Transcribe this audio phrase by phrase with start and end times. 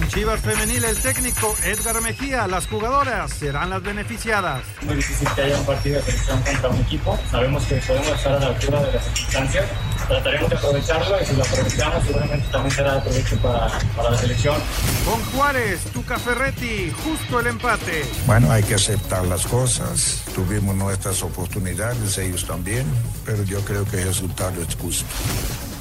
[0.00, 4.62] Con Chivas Femenil, el técnico Edgar Mejía, las jugadoras serán las beneficiadas.
[4.80, 7.18] Muy difícil que haya un partido de selección contra un equipo.
[7.30, 9.66] Sabemos que podemos estar a la altura de las circunstancias.
[10.08, 14.16] Trataremos de aprovecharlo y si lo aprovechamos, seguramente también será de provecho para, para la
[14.16, 14.56] selección.
[15.04, 18.06] Con Juárez, Tuca Ferretti, justo el empate.
[18.24, 20.22] Bueno, hay que aceptar las cosas.
[20.34, 22.86] Tuvimos nuestras oportunidades, ellos también,
[23.26, 25.04] pero yo creo que el resultado es justo.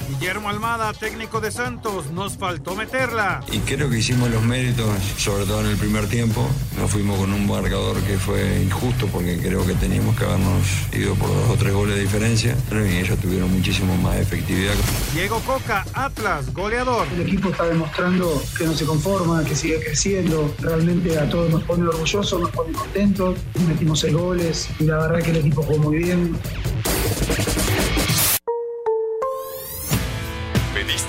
[0.09, 3.41] Guillermo Almada, técnico de Santos, nos faltó meterla.
[3.51, 6.47] Y creo que hicimos los méritos, sobre todo en el primer tiempo.
[6.79, 11.13] Nos fuimos con un marcador que fue injusto porque creo que teníamos que habernos ido
[11.13, 12.57] por dos o tres goles de diferencia.
[12.71, 14.73] Y ellos tuvieron muchísimo más efectividad.
[15.13, 17.07] Diego Coca, Atlas, goleador.
[17.13, 20.51] El equipo está demostrando que no se conforma, que sigue creciendo.
[20.59, 23.37] Realmente a todos nos pone orgullosos, nos pone contentos.
[23.67, 26.35] Metimos seis goles y la verdad que el equipo jugó muy bien.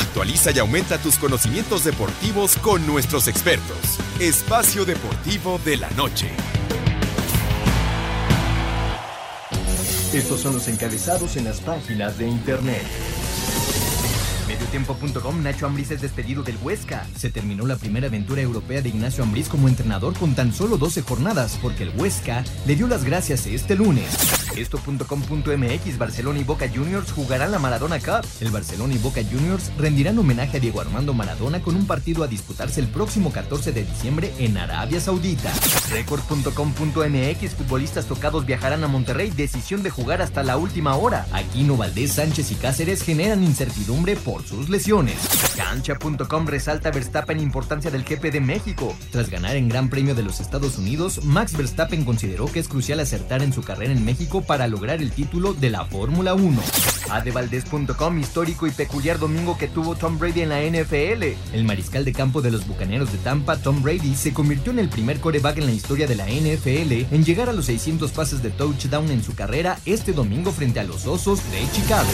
[0.00, 3.76] Actualiza y aumenta tus conocimientos deportivos con nuestros expertos.
[4.18, 6.30] Espacio Deportivo de la Noche.
[10.12, 12.82] Estos son los encabezados en las páginas de internet.
[14.48, 17.06] Mediotiempo.com Nacho Ambriz es despedido del Huesca.
[17.16, 21.02] Se terminó la primera aventura europea de Ignacio Ambriz como entrenador con tan solo 12
[21.02, 24.06] jornadas, porque el Huesca le dio las gracias este lunes.
[24.60, 28.26] Esto.com.mx Barcelona y Boca Juniors jugarán la Maradona Cup.
[28.40, 32.26] El Barcelona y Boca Juniors rendirán homenaje a Diego Armando Maradona con un partido a
[32.26, 35.52] disputarse el próximo 14 de diciembre en Arabia Saudita.
[35.90, 39.30] Record.com.mx Futbolistas tocados viajarán a Monterrey.
[39.30, 41.26] Decisión de jugar hasta la última hora.
[41.32, 45.16] Aquino, Valdés, Sánchez y Cáceres generan incertidumbre por sus lesiones.
[45.56, 48.94] Cancha.com resalta Verstappen importancia del GP de México.
[49.10, 53.00] Tras ganar en Gran Premio de los Estados Unidos, Max Verstappen consideró que es crucial
[53.00, 56.60] acertar en su carrera en México para lograr el título de la Fórmula 1.
[57.08, 61.22] Adevaldez.com histórico y peculiar domingo que tuvo Tom Brady en la NFL.
[61.52, 64.88] El mariscal de campo de los Bucaneros de Tampa, Tom Brady, se convirtió en el
[64.88, 68.50] primer coreback en la historia de la NFL en llegar a los 600 pases de
[68.50, 72.10] touchdown en su carrera este domingo frente a los Osos de Chicago.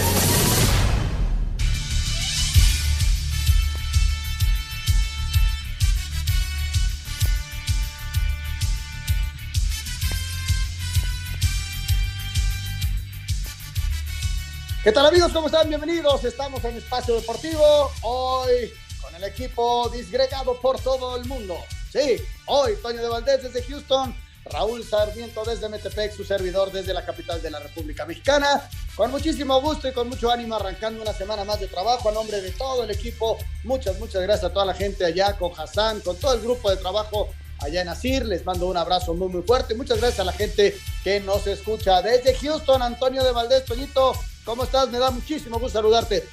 [14.86, 15.32] ¿Qué tal amigos?
[15.32, 15.68] ¿Cómo están?
[15.68, 16.22] Bienvenidos.
[16.22, 17.90] Estamos en Espacio Deportivo.
[18.02, 21.56] Hoy con el equipo disgregado por todo el mundo.
[21.90, 24.14] Sí, hoy Toño de Valdés desde Houston,
[24.44, 28.70] Raúl Sarmiento desde Metepec, su servidor desde la capital de la República Mexicana.
[28.94, 32.40] Con muchísimo gusto y con mucho ánimo arrancando una semana más de trabajo a nombre
[32.40, 33.38] de todo el equipo.
[33.64, 36.76] Muchas, muchas gracias a toda la gente allá, con Hassan, con todo el grupo de
[36.76, 38.24] trabajo allá en Asir.
[38.24, 39.74] Les mando un abrazo muy, muy fuerte.
[39.74, 42.82] Muchas gracias a la gente que nos escucha desde Houston.
[42.82, 44.12] Antonio de Valdés, Toñito,
[44.46, 44.88] ¿cómo estás?
[44.90, 46.24] Me da muchísimo gusto saludarte.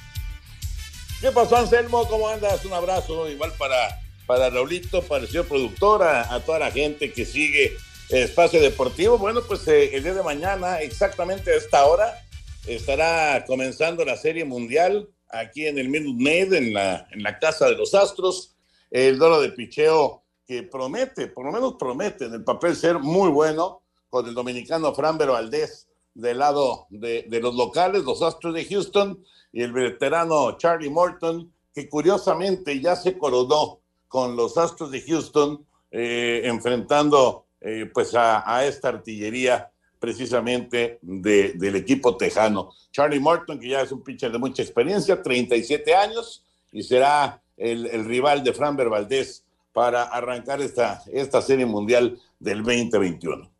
[1.20, 2.08] ¿Qué pasó, Anselmo?
[2.08, 2.64] ¿Cómo andas?
[2.64, 7.26] Un abrazo igual para, para Raulito, para el señor productor, a, toda la gente que
[7.26, 7.76] sigue
[8.08, 9.18] Espacio Deportivo.
[9.18, 12.22] Bueno, pues eh, el día de mañana, exactamente a esta hora,
[12.66, 17.66] estará comenzando la Serie Mundial aquí en el Minute Maid, en la, en la Casa
[17.66, 18.56] de los Astros.
[18.90, 23.30] El dolo de picheo que promete, por lo menos promete en el papel ser muy
[23.30, 29.22] bueno, con el dominicano Framber Valdés del lado de, los locales, los Astros de Houston,
[29.52, 35.64] y el veterano Charlie Morton, que curiosamente ya se coronó con los Astros de Houston,
[35.90, 42.70] eh, enfrentando eh, pues a, esta artillería precisamente de, del equipo tejano.
[42.92, 47.86] Charlie Morton, que ya es un pitcher de mucha experiencia, 37 años, y será el,
[47.86, 53.53] el rival de Framber Valdés para arrancar esta, esta serie mundial del 2021.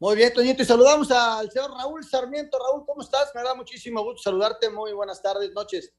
[0.00, 2.58] Muy bien, Toñito, y saludamos al señor Raúl Sarmiento.
[2.58, 3.30] Raúl, ¿cómo estás?
[3.34, 4.68] Me da muchísimo gusto saludarte.
[4.68, 5.92] Muy buenas tardes, noches.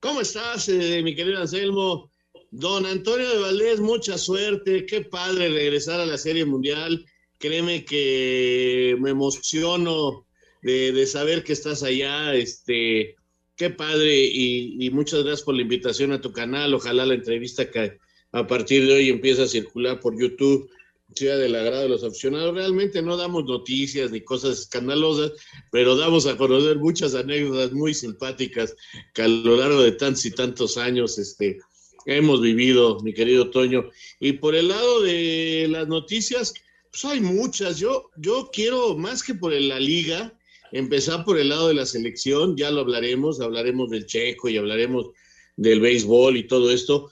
[0.00, 2.10] ¿Cómo estás, eh, mi querido Anselmo?
[2.50, 4.84] Don Antonio de Valdés, mucha suerte.
[4.84, 7.06] Qué padre regresar a la Serie Mundial.
[7.38, 10.26] Créeme que me emociono
[10.60, 12.34] de, saber que estás allá.
[12.34, 13.16] Este,
[13.56, 16.74] qué padre y, y, muchas gracias por la invitación a tu canal.
[16.74, 17.98] Ojalá la entrevista que
[18.32, 20.68] a partir de hoy empiece a circular por YouTube
[21.14, 22.54] sea del agrado de los aficionados.
[22.54, 25.32] Realmente no damos noticias ni cosas escandalosas,
[25.70, 28.74] pero damos a conocer muchas anécdotas muy simpáticas
[29.12, 31.58] que a lo largo de tantos y tantos años este,
[32.06, 33.90] hemos vivido, mi querido Toño.
[34.20, 36.54] Y por el lado de las noticias,
[36.90, 37.78] Pues hay muchas.
[37.80, 40.32] Yo, yo quiero, más que por la liga,
[40.70, 42.56] empezar por el lado de la selección.
[42.56, 45.10] Ya lo hablaremos, hablaremos del checo y hablaremos
[45.56, 47.10] del béisbol y todo esto.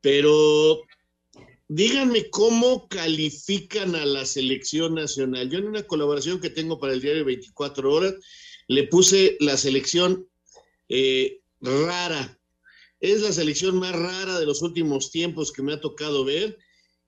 [0.00, 0.80] Pero
[1.68, 5.50] díganme cómo califican a la selección nacional.
[5.50, 8.14] Yo en una colaboración que tengo para el diario 24 horas,
[8.68, 10.28] le puse la selección
[10.88, 12.38] eh, rara.
[13.00, 16.58] Es la selección más rara de los últimos tiempos que me ha tocado ver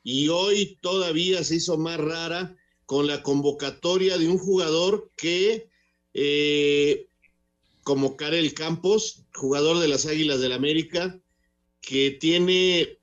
[0.02, 2.56] y hoy todavía se hizo más rara
[2.87, 5.69] con la convocatoria de un jugador que,
[6.14, 7.08] eh,
[7.82, 11.20] como Karel Campos, jugador de las Águilas del América,
[11.81, 12.97] que tiene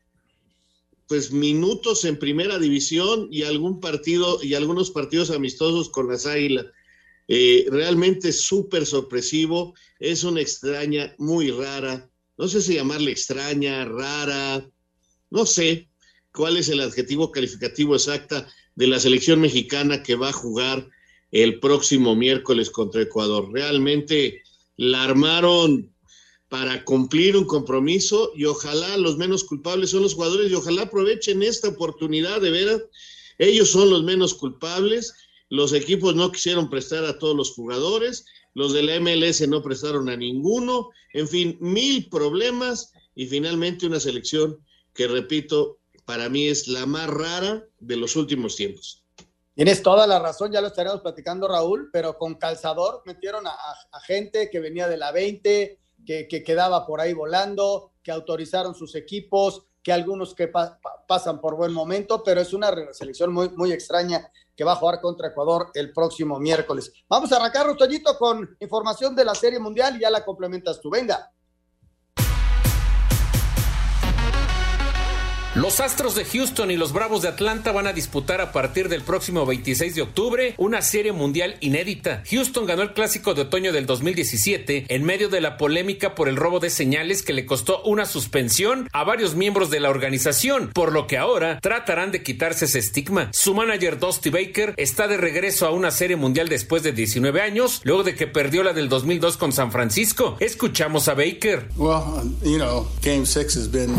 [1.07, 6.65] pues minutos en primera división y algún partido y algunos partidos amistosos con las Águilas.
[7.27, 14.69] Eh, realmente súper sorpresivo, es una extraña muy rara, no sé si llamarle extraña, rara,
[15.31, 15.89] no sé
[16.31, 20.87] cuál es el adjetivo calificativo exacta de la selección mexicana que va a jugar
[21.31, 23.51] el próximo miércoles contra Ecuador.
[23.51, 24.43] Realmente
[24.77, 25.94] la armaron
[26.49, 31.43] para cumplir un compromiso y ojalá los menos culpables son los jugadores y ojalá aprovechen
[31.43, 32.81] esta oportunidad de veras.
[33.37, 35.13] Ellos son los menos culpables
[35.49, 40.09] los equipos no quisieron prestar a todos los jugadores, los de la MLS no prestaron
[40.09, 44.59] a ninguno, en fin, mil problemas y finalmente una selección
[44.93, 49.03] que, repito, para mí es la más rara de los últimos tiempos.
[49.53, 53.55] Tienes toda la razón, ya lo estaremos platicando Raúl, pero con calzador metieron a,
[54.05, 59.63] gente que venía de la 20, que, quedaba por ahí volando, que autorizaron sus equipos,
[59.81, 60.51] que algunos que
[61.07, 65.01] pasan por buen momento, pero es una selección muy, muy extraña que va a jugar
[65.01, 66.91] contra Ecuador el próximo miércoles.
[67.07, 70.89] Vamos a arrancar, Toñito, con información de la Serie Mundial y ya la complementas tú.
[70.89, 71.31] Venga.
[75.55, 79.03] Los Astros de Houston y los Bravos de Atlanta van a disputar a partir del
[79.03, 82.23] próximo 26 de octubre una serie mundial inédita.
[82.29, 86.35] Houston ganó el clásico de otoño del 2017 en medio de la polémica por el
[86.35, 90.91] robo de señales que le costó una suspensión a varios miembros de la organización, por
[90.91, 93.29] lo que ahora tratarán de quitarse ese estigma.
[93.31, 97.79] Su manager Dusty Baker está de regreso a una serie mundial después de 19 años,
[97.85, 100.35] luego de que perdió la del 2002 con San Francisco.
[100.41, 101.69] Escuchamos a Baker.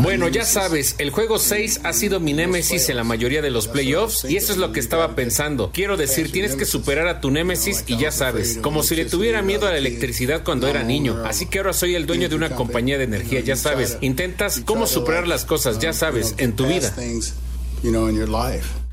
[0.03, 3.67] Bueno, ya sabes, el juego 6 ha sido mi némesis en la mayoría de los
[3.67, 5.71] playoffs y eso es lo que estaba pensando.
[5.73, 9.41] Quiero decir, tienes que superar a tu némesis y ya sabes, como si le tuviera
[9.41, 11.23] miedo a la electricidad cuando era niño.
[11.25, 13.97] Así que ahora soy el dueño de una compañía de energía, ya sabes.
[14.01, 16.93] Intentas cómo superar las cosas, ya sabes, en tu vida.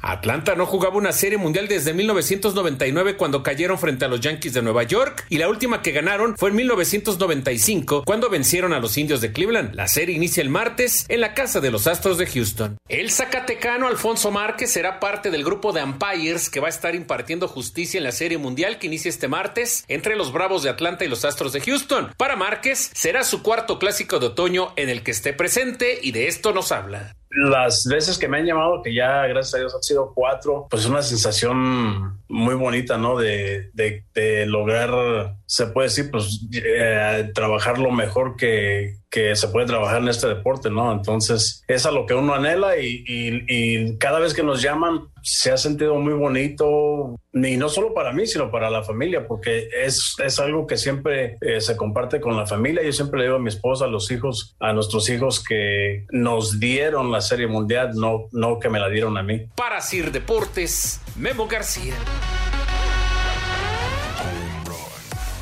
[0.07, 4.63] Atlanta no jugaba una serie mundial desde 1999 cuando cayeron frente a los Yankees de
[4.63, 9.21] Nueva York y la última que ganaron fue en 1995 cuando vencieron a los Indios
[9.21, 9.75] de Cleveland.
[9.75, 12.77] La serie inicia el martes en la casa de los Astros de Houston.
[12.89, 17.49] El zacatecano Alfonso Márquez será parte del grupo de umpires que va a estar impartiendo
[17.49, 21.09] justicia en la serie mundial que inicia este martes entre los Bravos de Atlanta y
[21.09, 22.13] los Astros de Houston.
[22.17, 26.29] Para Márquez será su cuarto clásico de otoño en el que esté presente y de
[26.29, 29.83] esto nos habla las veces que me han llamado, que ya gracias a Dios han
[29.83, 33.19] sido cuatro, pues es una sensación muy bonita, ¿no?
[33.19, 39.67] De, de, lograr, se puede decir, pues eh, trabajar lo mejor que, que se puede
[39.67, 40.91] trabajar en este deporte, ¿no?
[40.91, 45.53] Entonces, es a lo que uno anhela y, y, cada vez que nos llaman se
[45.53, 50.17] ha sentido muy bonito, y no solo para mí, sino para la familia, porque es,
[50.19, 52.83] es algo que siempre eh, se comparte con la familia.
[52.83, 56.59] Yo siempre le digo a mi esposa, a los hijos, a nuestros hijos que nos
[56.59, 59.47] dieron la Serie Mundial, no, no que me la dieron a mí.
[59.55, 61.95] Para Sir Deportes, Memo García.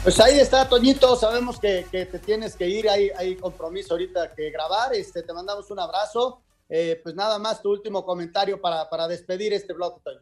[0.02, 1.14] Pues ahí está, Toñito.
[1.14, 2.88] Sabemos que, te tienes que ir.
[2.88, 4.92] Hay, hay compromiso ahorita que grabar.
[4.94, 6.42] Este, te mandamos un abrazo.
[6.68, 10.20] Eh, pues nada más tu último comentario para, para despedir este blog, Toño.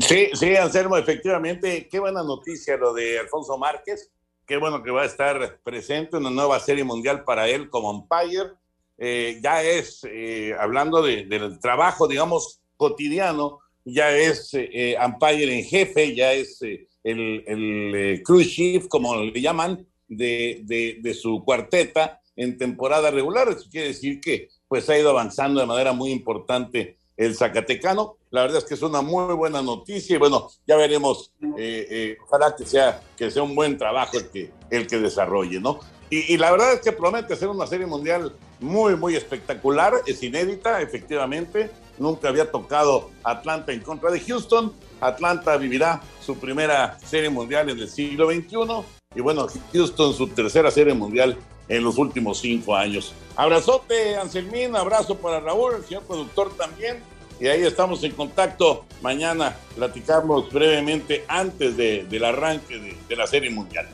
[0.00, 4.12] Sí, sí, Anselmo, efectivamente, qué buena noticia lo de Alfonso Márquez.
[4.46, 7.90] Qué bueno que va a estar presente en una nueva serie mundial para él como
[7.90, 8.52] umpire.
[8.98, 16.32] Eh, ya es, eh, hablando del trabajo, digamos, cotidiano, ya es umpire en jefe, ya
[16.34, 16.60] es
[17.04, 23.48] el, el eh, cruise shift, como le llaman, de, de, su cuarteta en temporada regular.
[23.48, 28.16] Eso quiere decir que pues ha ido avanzando de manera muy importante el Zacatecano.
[28.30, 32.16] La verdad es que es una muy buena noticia y bueno, ya veremos, eh, eh,
[32.24, 35.80] ojalá que sea, que sea un buen trabajo el que, el que desarrolle, ¿no?
[36.08, 40.20] Y, y, la verdad es que promete ser una serie mundial muy, muy espectacular, es
[40.24, 47.30] inédita, efectivamente, nunca había tocado Atlanta en contra de Houston, Atlanta vivirá su primera serie
[47.30, 51.36] mundial en el siglo XXI y bueno, Houston su tercera serie mundial
[51.68, 53.12] en los últimos cinco años.
[53.36, 57.02] Abrazote, Anselmín, abrazo para Raúl, el señor productor también.
[57.40, 58.84] y ahí estamos en contacto.
[59.02, 63.88] Mañana platicamos brevemente antes de, del arranque de, de, la Serie Mundial.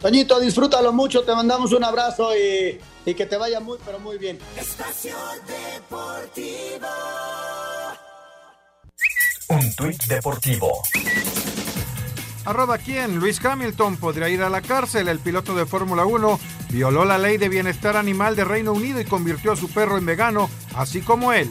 [0.00, 4.18] Toñito, disfrútalo mucho, te mandamos un abrazo y, y que te vaya muy, pero muy
[4.18, 4.38] bien.
[4.56, 5.14] Espacio
[5.46, 6.86] Deportivo.
[9.50, 10.80] Un tuit deportivo.
[12.44, 15.08] Arroba quién, Luis Hamilton podría ir a la cárcel.
[15.08, 16.38] El piloto de Fórmula 1
[16.70, 20.06] violó la ley de bienestar animal de Reino Unido y convirtió a su perro en
[20.06, 21.50] vegano, así como él.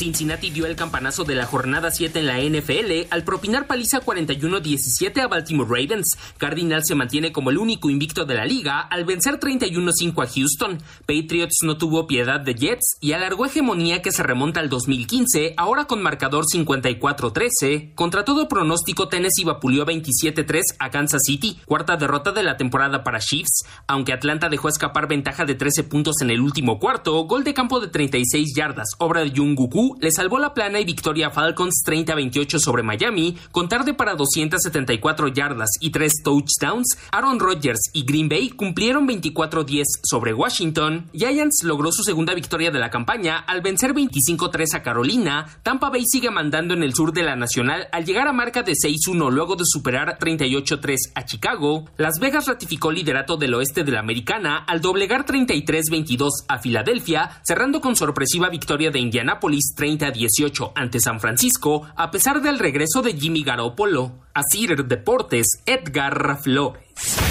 [0.00, 5.20] Cincinnati dio el campanazo de la jornada 7 en la NFL al propinar paliza 41-17
[5.20, 6.16] a Baltimore Ravens.
[6.38, 10.78] Cardinal se mantiene como el único invicto de la liga al vencer 31-5 a Houston.
[11.00, 15.84] Patriots no tuvo piedad de Jets y alargó hegemonía que se remonta al 2015, ahora
[15.84, 17.94] con marcador 54-13.
[17.94, 23.20] Contra todo pronóstico, Tennessee vapuleó 27-3 a Kansas City, cuarta derrota de la temporada para
[23.20, 23.66] Chiefs.
[23.86, 27.80] Aunque Atlanta dejó escapar ventaja de 13 puntos en el último cuarto, gol de campo
[27.80, 29.54] de 36 yardas, obra de Jung
[30.00, 35.28] le salvó la plana y victoria a Falcons 30-28 sobre Miami, con tarde para 274
[35.28, 36.98] yardas y 3 touchdowns.
[37.10, 41.08] Aaron Rodgers y Green Bay cumplieron 24-10 sobre Washington.
[41.12, 45.46] Giants logró su segunda victoria de la campaña al vencer 25-3 a Carolina.
[45.62, 48.72] Tampa Bay sigue mandando en el sur de la Nacional al llegar a marca de
[48.72, 51.86] 6-1 luego de superar 38-3 a Chicago.
[51.96, 57.80] Las Vegas ratificó liderato del oeste de la Americana al doblegar 33-22 a Filadelfia, cerrando
[57.80, 63.42] con sorpresiva victoria de Indianápolis 30-18 ante San Francisco, a pesar del regreso de Jimmy
[63.42, 64.12] Garoppolo.
[64.34, 67.29] Asir Deportes, Edgar Flores.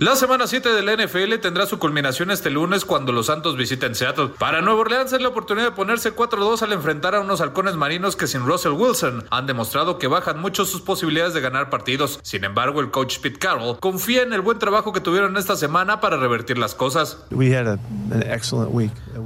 [0.00, 4.30] La semana 7 del NFL tendrá su culminación este lunes cuando los Santos visiten Seattle.
[4.38, 8.16] Para Nueva Orleans es la oportunidad de ponerse 4-2 al enfrentar a unos halcones marinos
[8.16, 12.18] que sin Russell Wilson han demostrado que bajan mucho sus posibilidades de ganar partidos.
[12.22, 16.00] Sin embargo, el coach Pete Carroll confía en el buen trabajo que tuvieron esta semana
[16.00, 17.18] para revertir las cosas.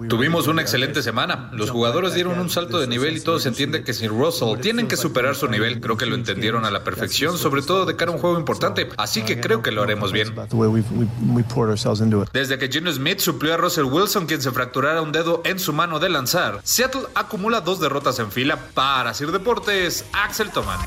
[0.08, 1.50] Tuvimos una excelente semana.
[1.52, 4.96] Los jugadores dieron un salto de nivel y todos entienden que sin Russell tienen que
[4.96, 5.80] superar su nivel.
[5.80, 8.88] Creo que lo entendieron a la perfección, sobre todo de cara a un juego importante.
[8.96, 10.34] Así que creo que lo haremos bien.
[12.32, 15.72] Desde que Gino Smith suplió a Russell Wilson, quien se fracturara un dedo en su
[15.72, 18.58] mano de lanzar, Seattle acumula dos derrotas en fila.
[18.74, 20.80] Para Sir Deportes, Axel Toman.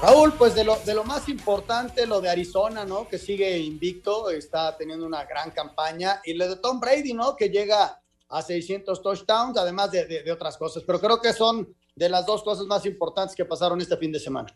[0.00, 3.08] Raúl, pues de lo, de lo más importante, lo de Arizona, ¿no?
[3.08, 6.20] Que sigue invicto, está teniendo una gran campaña.
[6.24, 7.34] Y lo de Tom Brady, ¿no?
[7.34, 10.82] Que llega a 600 touchdowns, además de, de, de otras cosas.
[10.86, 14.20] Pero creo que son de las dos cosas más importantes que pasaron este fin de
[14.20, 14.52] semana.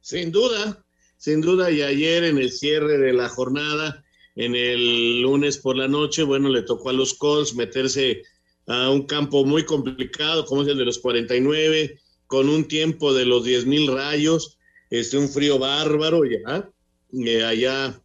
[0.00, 0.84] Sin duda,
[1.16, 1.70] sin duda.
[1.70, 4.04] Y ayer en el cierre de la jornada,
[4.36, 8.22] en el lunes por la noche, bueno, le tocó a los Colts meterse
[8.66, 13.24] a un campo muy complicado, como es el de los 49, con un tiempo de
[13.24, 14.58] los 10 mil rayos,
[14.90, 16.70] este, un frío bárbaro ya,
[17.12, 18.02] eh, allá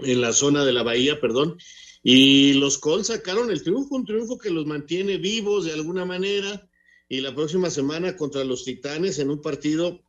[0.00, 1.58] en la zona de la bahía, perdón.
[2.02, 6.68] Y los Colts sacaron el triunfo, un triunfo que los mantiene vivos de alguna manera.
[7.08, 10.00] Y la próxima semana contra los Titanes en un partido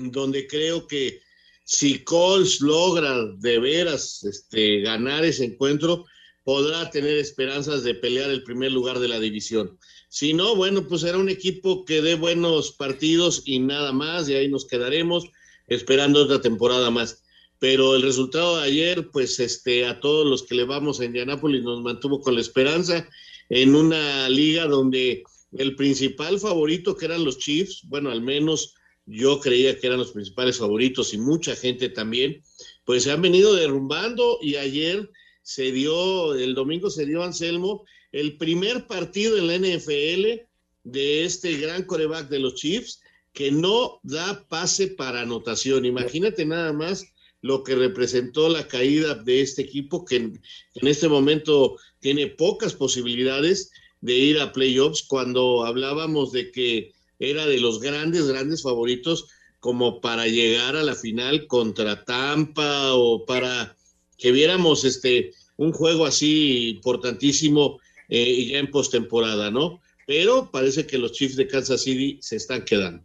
[0.00, 1.20] donde creo que
[1.64, 6.04] si Colts logra de veras este, ganar ese encuentro,
[6.42, 9.78] podrá tener esperanzas de pelear el primer lugar de la división.
[10.08, 14.34] Si no, bueno, pues será un equipo que dé buenos partidos y nada más, y
[14.34, 15.26] ahí nos quedaremos
[15.68, 17.22] esperando otra temporada más.
[17.60, 21.62] Pero el resultado de ayer, pues este, a todos los que le vamos a Indianápolis
[21.62, 23.08] nos mantuvo con la esperanza
[23.48, 28.74] en una liga donde el principal favorito, que eran los Chiefs, bueno, al menos
[29.10, 32.42] yo creía que eran los principales favoritos y mucha gente también,
[32.84, 35.10] pues se han venido derrumbando y ayer
[35.42, 40.46] se dio, el domingo se dio Anselmo, el primer partido en la NFL
[40.84, 43.00] de este gran coreback de los Chiefs
[43.32, 45.84] que no da pase para anotación.
[45.84, 47.04] Imagínate nada más
[47.42, 50.40] lo que representó la caída de este equipo que en,
[50.74, 57.60] este momento tiene pocas posibilidades de ir a playoffs cuando hablábamos de que era de
[57.60, 59.28] los grandes, grandes favoritos
[59.60, 63.76] como para llegar a la final contra Tampa o para
[64.16, 69.80] que viéramos este un juego así importantísimo eh, ya en postemporada, ¿no?
[70.06, 73.04] Pero parece que los Chiefs de Kansas City se están quedando.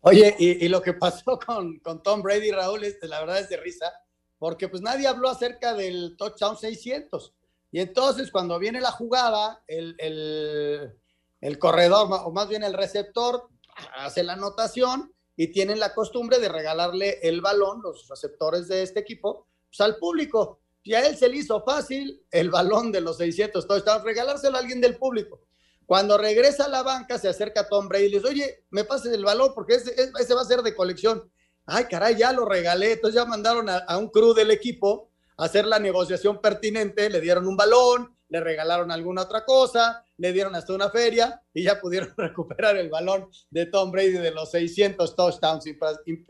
[0.00, 3.48] Oye, y, y lo que pasó con, con, Tom Brady, Raúl, este, la verdad es
[3.48, 3.92] de risa,
[4.38, 7.32] porque pues nadie habló acerca del touchdown 600.
[7.70, 10.92] Y entonces cuando viene la jugada, el, el,
[11.40, 13.48] el corredor, o más bien el receptor,
[13.96, 19.00] hace la anotación y tienen la costumbre de regalarle el balón, los receptores de este
[19.00, 20.60] equipo, pues, al público.
[20.82, 24.60] Y a él se le hizo fácil el balón de los 600 touchdowns, regalárselo a
[24.60, 25.42] alguien del público.
[25.84, 28.84] Cuando regresa a la banca, se acerca a Tom Brady y le dice, oye, me
[28.84, 31.30] pases el balón porque ese, va a ser de colección.
[31.66, 32.92] ay, caray, ya lo regalé.
[32.92, 37.20] Entonces ya mandaron a, a un crew del equipo a hacer la negociación pertinente, le
[37.20, 41.80] dieron un balón, le regalaron alguna otra cosa, le dieron hasta una feria y ya
[41.80, 45.64] pudieron recuperar el balón de Tom Brady de los 600 touchdowns.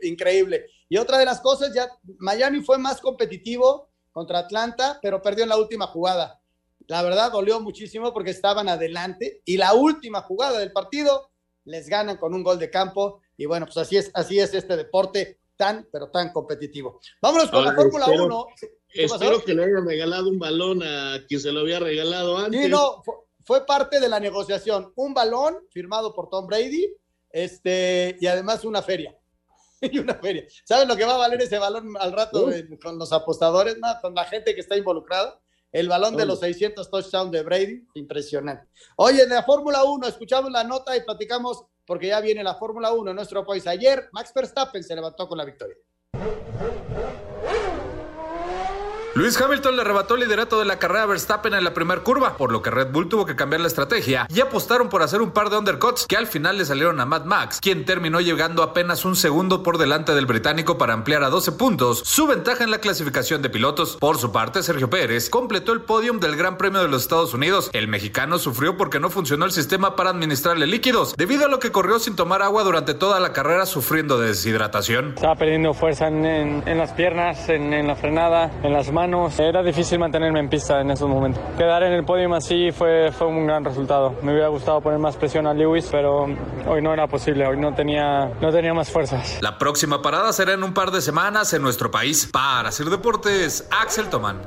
[0.01, 0.65] Increíble.
[0.89, 1.89] Y otra de las cosas, ya
[2.19, 6.39] Miami fue más competitivo contra Atlanta, pero perdió en la última jugada.
[6.87, 11.31] La verdad dolió muchísimo porque estaban adelante y la última jugada del partido
[11.65, 14.77] les ganan con un gol de campo y bueno, pues así es, así es este
[14.77, 17.01] deporte tan, pero tan competitivo.
[17.21, 18.47] Vámonos con la Fórmula 1.
[18.97, 22.63] Espero que le hayan regalado un balón a quien se lo había regalado antes.
[22.63, 23.03] Sí, no,
[23.45, 24.91] fue, parte de la negociación.
[24.95, 26.93] Un balón firmado por Tom Brady
[27.29, 29.17] este, y además una feria.
[29.81, 30.45] y una feria.
[30.63, 32.49] ¿Saben lo que va a valer ese balón al rato
[32.81, 33.77] con los apostadores?
[33.77, 35.39] No, con la gente que está involucrada.
[35.71, 38.67] El balón de los 600 touchdowns de Brady, impresionante.
[38.95, 42.93] Oye, de la Fórmula 1, escuchamos la nota y platicamos porque ya viene la Fórmula
[42.93, 43.67] 1 en nuestro país.
[43.67, 45.75] Ayer, Max Verstappen se levantó con la victoria.
[49.17, 52.51] Luis Hamilton le arrebató el liderato de la carrera Verstappen en la primera curva, por
[52.51, 55.49] lo que Red Bull tuvo que cambiar la estrategia y apostaron por hacer un par
[55.49, 59.15] de undercuts que al final le salieron a Mad Max, quien terminó llegando apenas un
[59.15, 63.41] segundo por delante del británico para ampliar a 12 puntos su ventaja en la clasificación
[63.41, 63.97] de pilotos.
[63.99, 67.71] Por su parte, Sergio Pérez completó el podium del Gran Premio de los Estados Unidos.
[67.73, 71.71] El mexicano sufrió porque no funcionó el sistema para administrarle líquidos, debido a lo que
[71.71, 75.13] corrió sin tomar agua durante toda la carrera sufriendo de deshidratación.
[75.15, 79.06] Estaba perdiendo fuerza en, las piernas, en la frenada, en las manos
[79.39, 81.41] era difícil mantenerme en pista en esos momentos.
[81.57, 84.15] Quedar en el podio así fue, fue un gran resultado.
[84.21, 86.27] Me hubiera gustado poner más presión a Lewis, pero
[86.67, 87.47] hoy no era posible.
[87.47, 89.39] Hoy no tenía, no tenía más fuerzas.
[89.41, 92.27] La próxima parada será en un par de semanas en nuestro país.
[92.31, 94.41] Para hacer deportes, Axel Tomán.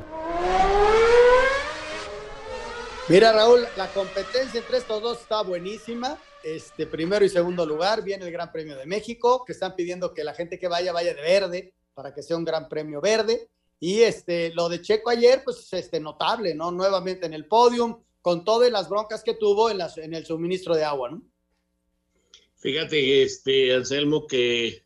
[3.09, 6.17] Mira, Raúl, la competencia entre estos dos está buenísima.
[6.43, 10.23] Este primero y segundo lugar viene el Gran Premio de México, que están pidiendo que
[10.23, 13.49] la gente que vaya vaya de verde para que sea un Gran Premio verde.
[13.83, 16.71] Y este, lo de Checo ayer, pues este, notable, ¿no?
[16.71, 20.75] Nuevamente en el podium, con todas las broncas que tuvo en, las, en el suministro
[20.75, 21.23] de agua, ¿no?
[22.57, 24.83] Fíjate, este, Anselmo, que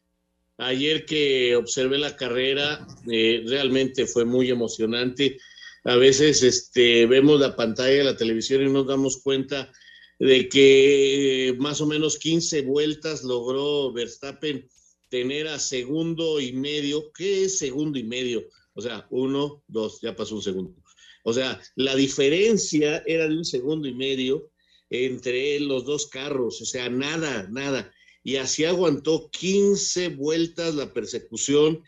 [0.57, 5.39] ayer que observé la carrera, eh, realmente fue muy emocionante.
[5.83, 9.73] A veces este, vemos la pantalla de la televisión y nos damos cuenta
[10.19, 14.69] de que eh, más o menos 15 vueltas logró Verstappen
[15.09, 17.11] tener a segundo y medio.
[17.11, 18.45] ¿Qué es segundo y medio?
[18.75, 20.75] O sea, uno, dos, ya pasó un segundo.
[21.23, 24.51] O sea, la diferencia era de un segundo y medio
[24.89, 27.91] entre los dos carros, o sea, nada, nada.
[28.23, 31.83] Y así aguantó 15 vueltas la persecución,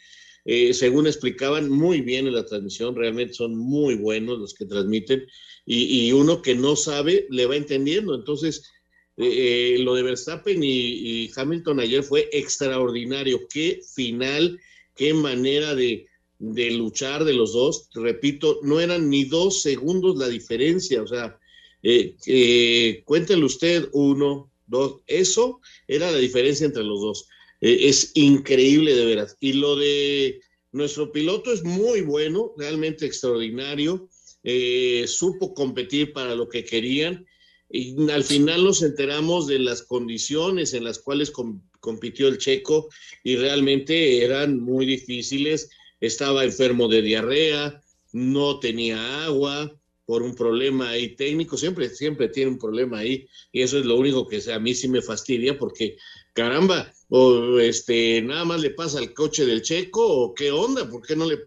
[0.45, 5.27] eh, según explicaban muy bien en la transmisión, realmente son muy buenos los que transmiten,
[5.69, 8.15] y, uno que no sabe le va entendiendo.
[8.15, 8.71] Entonces,
[9.17, 13.47] eh, eh, lo de Verstappen y, y Hamilton ayer fue extraordinario.
[13.49, 14.57] Qué final,
[14.95, 16.07] qué manera de,
[16.39, 21.39] de luchar de los dos, repito, no eran ni dos segundos la diferencia, o sea,
[21.83, 27.27] eh, eh usted uno, dos, eso era la diferencia entre los dos.
[27.61, 29.37] Eh, es increíble de veras.
[29.39, 30.39] Y lo de
[30.71, 34.09] nuestro piloto es muy bueno, realmente extraordinario,
[34.43, 37.25] eh, supo competir para lo que querían.
[37.69, 41.33] Y al final nos enteramos de las condiciones en las cuales
[41.81, 42.87] compitió el checo
[43.23, 47.81] y realmente eran muy difíciles estaba enfermo de diarrea,
[48.13, 49.73] no tenía agua
[50.05, 53.97] por un problema ahí técnico, siempre, siempre tiene un problema ahí, y eso es lo
[53.97, 55.97] único que a mí sí me fastidia, porque
[56.31, 61.05] caramba, o este, nada más le pasa al coche del checo, o qué onda, ¿por
[61.05, 61.39] qué no le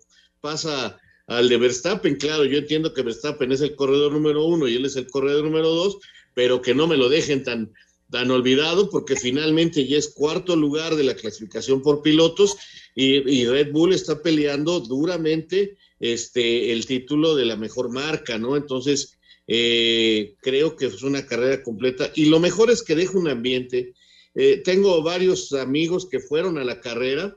[0.42, 2.16] pasa al de Verstappen?
[2.16, 5.44] Claro, yo entiendo que Verstappen es el corredor número uno y él es el corredor
[5.44, 5.98] número dos,
[6.34, 7.72] pero que no me lo dejen tan,
[8.10, 12.56] tan olvidado, porque finalmente ya es cuarto lugar de la clasificación por pilotos
[12.94, 18.56] y, Red Bull está peleando duramente este, el título de la mejor marca, ¿no?
[18.56, 23.28] Entonces, eh, creo que es una carrera completa y lo mejor es que deja un
[23.28, 23.94] ambiente.
[24.34, 27.36] Eh, tengo varios amigos que fueron a la carrera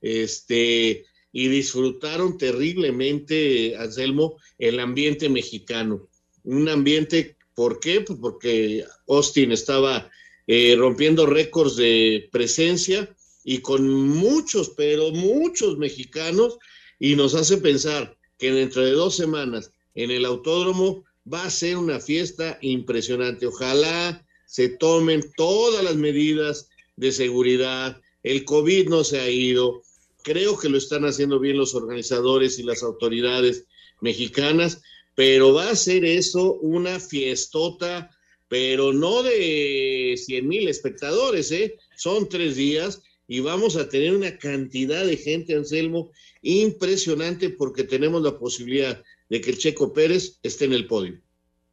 [0.00, 6.08] este, y disfrutaron terriblemente, Anselmo, el ambiente mexicano.
[6.44, 8.00] Un ambiente, ¿por qué?
[8.00, 10.10] Pues porque Austin estaba
[10.46, 16.58] eh, rompiendo récords de presencia y con muchos, pero muchos mexicanos,
[16.98, 21.76] y nos hace pensar que dentro de dos semanas en el autódromo va a ser
[21.76, 23.46] una fiesta impresionante.
[23.46, 28.00] Ojalá se tomen todas las medidas de seguridad.
[28.22, 29.82] El COVID no se ha ido.
[30.22, 33.66] Creo que lo están haciendo bien los organizadores y las autoridades
[34.00, 34.82] mexicanas,
[35.14, 38.10] pero va a ser eso una fiestota,
[38.48, 41.76] pero no de 100 mil espectadores, ¿eh?
[41.96, 46.10] Son tres días y vamos a tener una cantidad de gente, Anselmo,
[46.42, 51.20] impresionante porque tenemos la posibilidad de que el Checo Pérez esté en el podio.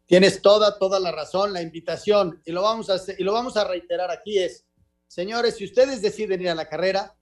[0.09, 1.53] Tienes toda, toda la razón.
[1.53, 4.65] La invitación, y lo vamos a hacer, y lo vamos a reiterar aquí, es,
[5.07, 7.15] señores, si ustedes deciden ir a la carrera,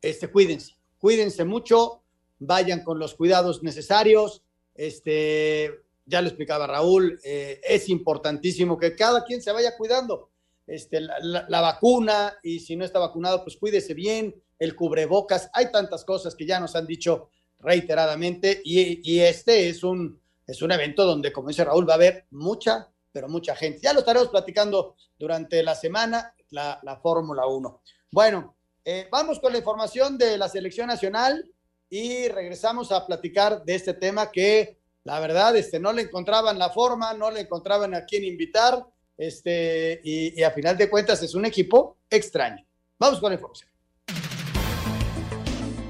[0.00, 2.02] este, cuídense, cuídense mucho,
[2.38, 4.43] vayan con los cuidados necesarios.
[4.74, 10.30] Este, ya lo explicaba Raúl, eh, es importantísimo que cada quien se vaya cuidando.
[10.66, 16.04] Este, la, vacuna, y si no está vacunado, pues cuídese bien, el cubrebocas, hay tantas
[16.04, 17.28] cosas que ya nos han dicho
[17.60, 21.96] reiteradamente, y, y este es un, es un evento donde, como dice Raúl, va a
[21.96, 23.80] haber mucha, pero mucha gente.
[23.82, 27.82] Ya lo estaremos platicando durante la semana, la, la Fórmula 1.
[28.10, 31.50] Bueno, eh, vamos con la información de la selección nacional
[31.90, 36.70] y regresamos a platicar de este tema que la verdad este, no le encontraban la
[36.70, 38.84] forma, no le encontraban a quién invitar,
[39.16, 42.64] este, y, y a final de cuentas es un equipo extraño.
[42.98, 43.73] Vamos con la información.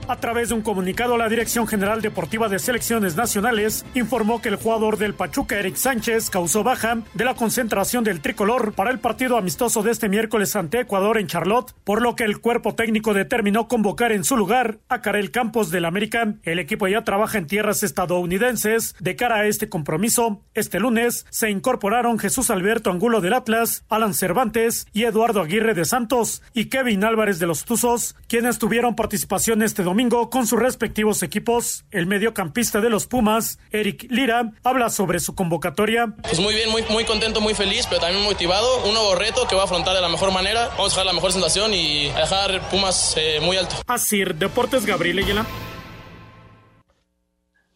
[0.07, 4.57] A través de un comunicado, la Dirección General Deportiva de Selecciones Nacionales informó que el
[4.57, 9.39] jugador del Pachuca, Eric Sánchez, causó baja de la concentración del tricolor para el partido
[9.39, 13.67] amistoso de este miércoles ante Ecuador en Charlotte, por lo que el cuerpo técnico determinó
[13.67, 16.35] convocar en su lugar a Karel Campos del América.
[16.43, 18.97] El equipo ya trabaja en tierras estadounidenses.
[19.01, 24.13] De cara a este compromiso, este lunes se incorporaron Jesús Alberto Angulo del Atlas, Alan
[24.13, 29.63] Cervantes y Eduardo Aguirre de Santos y Kevin Álvarez de los Tuzos, quienes tuvieron participación
[29.63, 31.85] este domingo domingo con sus respectivos equipos.
[31.93, 36.17] El mediocampista de los Pumas, Eric Lira, habla sobre su convocatoria.
[36.21, 38.67] Pues muy bien, muy, muy contento, muy feliz, pero también motivado.
[38.87, 40.67] Un nuevo reto que voy a afrontar de la mejor manera.
[40.71, 43.77] Vamos a dejar la mejor sensación y a dejar Pumas eh, muy alto.
[43.87, 45.47] Así, Deportes Gabriel Ayala.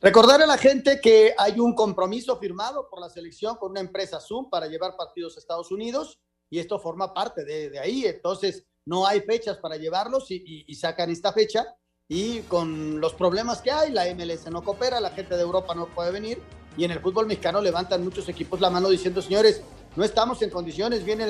[0.00, 4.18] Recordar a la gente que hay un compromiso firmado por la selección con una empresa
[4.18, 6.18] Zoom para llevar partidos a Estados Unidos
[6.50, 8.07] y esto forma parte de, de ahí.
[8.07, 11.77] Entonces, no hay fechas para llevarlos y, y, y sacan esta fecha
[12.09, 15.87] y con los problemas que hay, la MLS no coopera, la gente de Europa no
[15.88, 16.40] puede venir
[16.77, 19.61] y en el fútbol mexicano levantan muchos equipos la mano diciendo, señores,
[19.94, 21.27] no estamos en condiciones, viene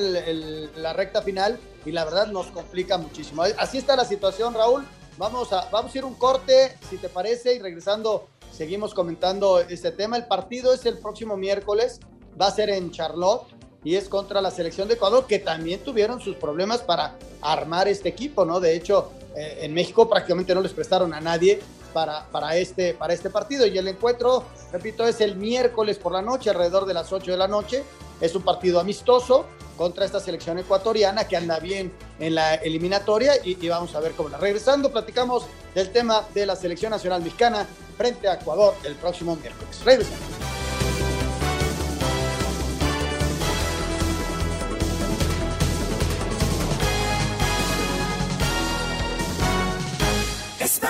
[0.76, 3.42] la recta final y la verdad nos complica muchísimo.
[3.56, 4.84] Así está la situación, Raúl.
[5.16, 9.90] Vamos a, vamos a ir un corte, si te parece, y regresando seguimos comentando este
[9.90, 10.16] tema.
[10.16, 11.98] El partido es el próximo miércoles,
[12.40, 16.20] va a ser en Charlotte y es contra la selección de Ecuador, que también tuvieron
[16.20, 18.60] sus problemas para armar este equipo, ¿no?
[18.60, 21.60] De hecho, eh, en México prácticamente no les prestaron a nadie
[21.92, 23.66] para, para, este, para este partido.
[23.66, 27.36] Y el encuentro, repito, es el miércoles por la noche, alrededor de las 8 de
[27.36, 27.84] la noche.
[28.20, 33.54] Es un partido amistoso contra esta selección ecuatoriana que anda bien en la eliminatoria y,
[33.68, 34.38] vamos a ver cómo la.
[34.38, 39.80] Regresando, platicamos del tema de la selección nacional mexicana frente a Ecuador el próximo miércoles.
[39.84, 40.37] Regresamos.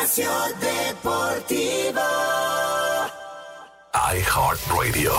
[0.08, 2.00] Espacio Deportivo.
[3.92, 5.12] iHeartRadio.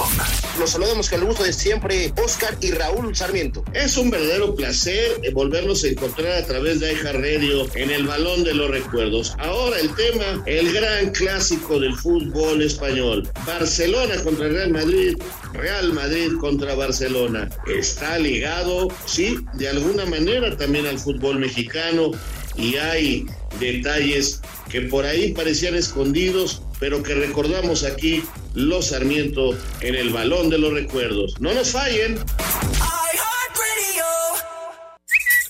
[0.57, 3.63] Los saludamos con el gusto de siempre, Oscar y Raúl Sarmiento.
[3.73, 8.55] Es un verdadero placer volvernos a encontrar a través de iHeartRadio en el balón de
[8.55, 9.35] los recuerdos.
[9.37, 13.29] Ahora el tema, el gran clásico del fútbol español.
[13.45, 15.15] Barcelona contra Real Madrid,
[15.53, 17.47] Real Madrid contra Barcelona.
[17.67, 22.09] Está ligado, sí, de alguna manera también al fútbol mexicano
[22.55, 23.27] y hay
[23.59, 30.49] detalles que por ahí parecían escondidos, pero que recordamos aquí los Sarmiento en el balón
[30.49, 31.35] de los recuerdos.
[31.39, 32.19] No nos fallen.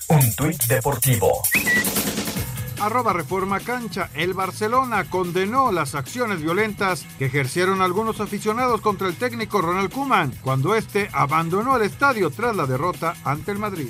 [0.10, 1.44] Un tuit deportivo.
[2.80, 4.10] Arroba Reforma Cancha.
[4.14, 10.34] El Barcelona condenó las acciones violentas que ejercieron algunos aficionados contra el técnico Ronald Koeman
[10.42, 13.90] cuando este abandonó el estadio tras la derrota ante el Madrid.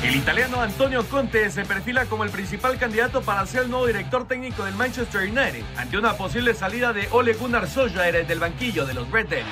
[0.00, 4.28] El italiano Antonio Conte se perfila como el principal candidato para ser el nuevo director
[4.28, 8.94] técnico del Manchester United ante una posible salida de Ole Gunnar Solskjaer del banquillo de
[8.94, 9.48] los Red Devils.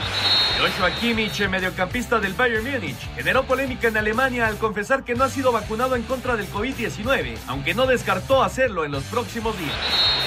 [0.60, 5.28] Joshua Kimmich, mediocampista del Bayern Múnich, generó polémica en Alemania al confesar que no ha
[5.28, 9.74] sido vacunado en contra del COVID-19, aunque no descartó hacerlo en los próximos días.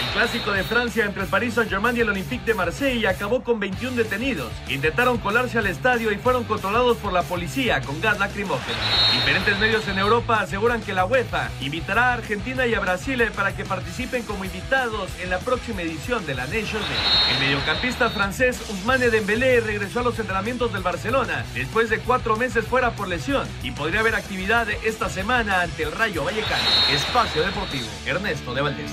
[0.04, 3.60] El clásico de Francia entre el Paris Saint-Germain y el Olympique de Marsella acabó con
[3.60, 8.78] 21 detenidos intentaron colarse al estadio y fueron controlados por la policía con gas lacrimógeno.
[9.14, 13.56] Diferentes medios en Europa aseguran que la UEFA invitará a Argentina y a Brasil para
[13.56, 17.34] que participen como invitados en la próxima edición de la Nations League.
[17.34, 22.66] El mediocampista francés Ousmane Dembélé regresó a los entrenamientos del Barcelona después de cuatro meses
[22.66, 26.64] fuera por lesión y podría haber actividad esta semana ante el Rayo Vallecano.
[26.92, 28.92] Espacio Deportivo, Ernesto de Valdés.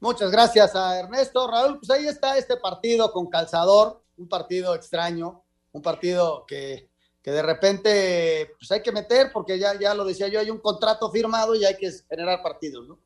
[0.00, 1.46] Muchas gracias a Ernesto.
[1.50, 5.42] Raúl, pues ahí está este partido con calzador, un partido extraño,
[5.72, 6.87] un partido que,
[7.22, 10.58] que de repente pues hay que meter, porque ya, ya lo decía yo, hay un
[10.58, 12.98] contrato firmado y hay que generar partidos, ¿no?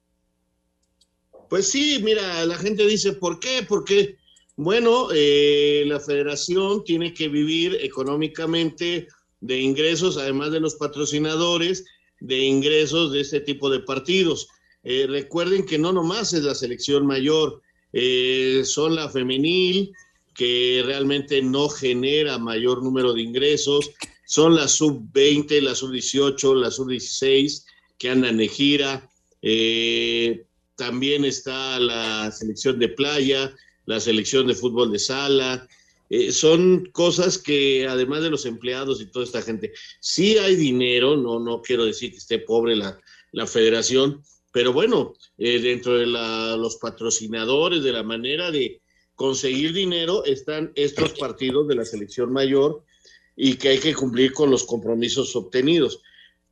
[1.48, 3.64] Pues sí, mira, la gente dice, ¿por qué?
[3.68, 4.16] Porque,
[4.57, 9.07] bueno, eh, la federación tiene que vivir económicamente
[9.40, 11.85] de ingresos, además de los patrocinadores,
[12.20, 14.48] de ingresos de este tipo de partidos.
[14.85, 17.61] Eh, recuerden que no nomás es la selección mayor,
[17.92, 19.92] eh, son la femenil,
[20.35, 23.90] que realmente no genera mayor número de ingresos,
[24.27, 27.64] son la sub-20, la sub-18, la sub-16,
[27.99, 29.11] que andan en gira,
[29.42, 30.45] eh,
[30.77, 33.55] también está la selección de playa,
[33.87, 35.68] la selección de fútbol de sala,
[36.31, 41.38] son cosas que además de los empleados y toda esta gente, sí hay dinero, no,
[41.40, 43.01] no quiero decir que esté pobre la,
[43.33, 48.82] la federación, pero bueno, eh, dentro de los patrocinadores, de la manera de
[49.23, 52.83] conseguir dinero, están estos partidos de la selección mayor
[53.37, 56.01] y que hay que cumplir con los compromisos obtenidos.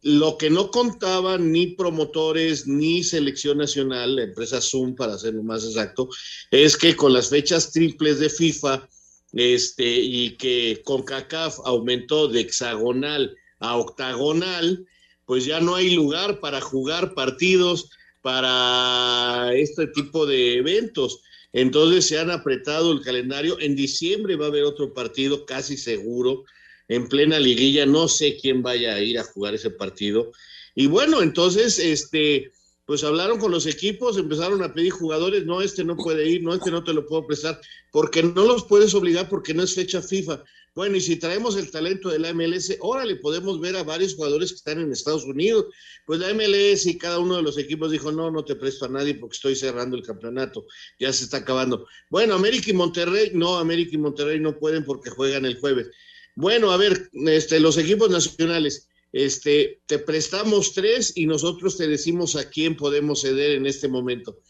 [0.02, 5.64] Lo que no contaban ni promotores ni selección nacional, la empresa Zoom, para hacerlo más
[5.64, 6.08] exacto,
[6.52, 8.88] es que con las fechas triples de FIFA
[9.32, 14.86] este, y que CONCACAF aumentó de hexagonal a octagonal,
[15.24, 17.90] pues ya no hay lugar para jugar partidos
[18.22, 21.20] para este tipo de eventos.
[21.52, 23.58] Entonces se han apretado el calendario.
[23.60, 26.44] En diciembre va a haber otro partido casi seguro,
[26.88, 27.86] en plena liguilla.
[27.86, 30.32] No sé quién vaya a ir a jugar ese partido.
[30.74, 32.52] Y bueno, entonces, este,
[32.86, 36.54] pues hablaron con los equipos, empezaron a pedir jugadores, no, este no puede ir, no,
[36.54, 37.60] este no te lo puedo prestar,
[37.92, 40.42] porque no los puedes obligar porque no es fecha FIFA.
[40.74, 44.50] Bueno, y si traemos el talento de la MLS, órale, podemos ver a varios jugadores
[44.50, 45.66] que están en Estados Unidos.
[46.06, 48.88] Pues la MLS y cada uno de los equipos dijo, no, no te presto a
[48.88, 50.64] nadie porque estoy cerrando el campeonato,
[50.98, 51.86] ya se está acabando.
[52.08, 55.88] Bueno, América y Monterrey, no, América y Monterrey no pueden porque juegan el jueves.
[56.36, 62.36] Bueno, a ver, este, los equipos nacionales, este, te prestamos tres y nosotros te decimos
[62.36, 64.40] a quién podemos ceder en este momento.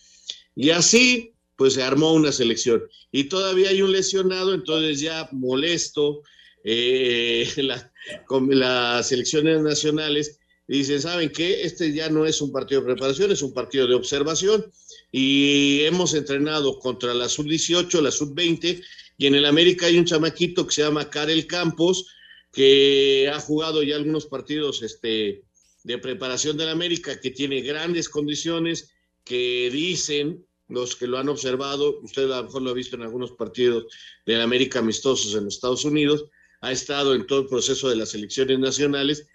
[0.54, 2.82] Y así, pues se armó una selección.
[3.12, 6.22] Y todavía hay un lesionado, entonces ya molesto,
[6.64, 7.46] eh,
[8.26, 11.60] con las selecciones nacionales dicen, ¿saben qué?
[11.64, 14.72] Este ya no es un partido de preparación, es un partido de observación.
[15.12, 18.82] Y hemos entrenado contra la sub-18, la sub-20,
[19.18, 22.06] y en el América hay un chamaquito que se llama Karel Campos,
[22.54, 25.42] que ha jugado ya algunos partidos este,
[25.84, 28.94] de preparación del América, que tiene grandes condiciones,
[29.24, 33.02] que dicen los que lo han observado, usted a lo mejor lo ha visto en
[33.02, 33.86] algunos partidos
[34.24, 36.26] del América amistosos en Estados Unidos,
[36.60, 39.26] ha estado en todo el proceso de las elecciones nacionales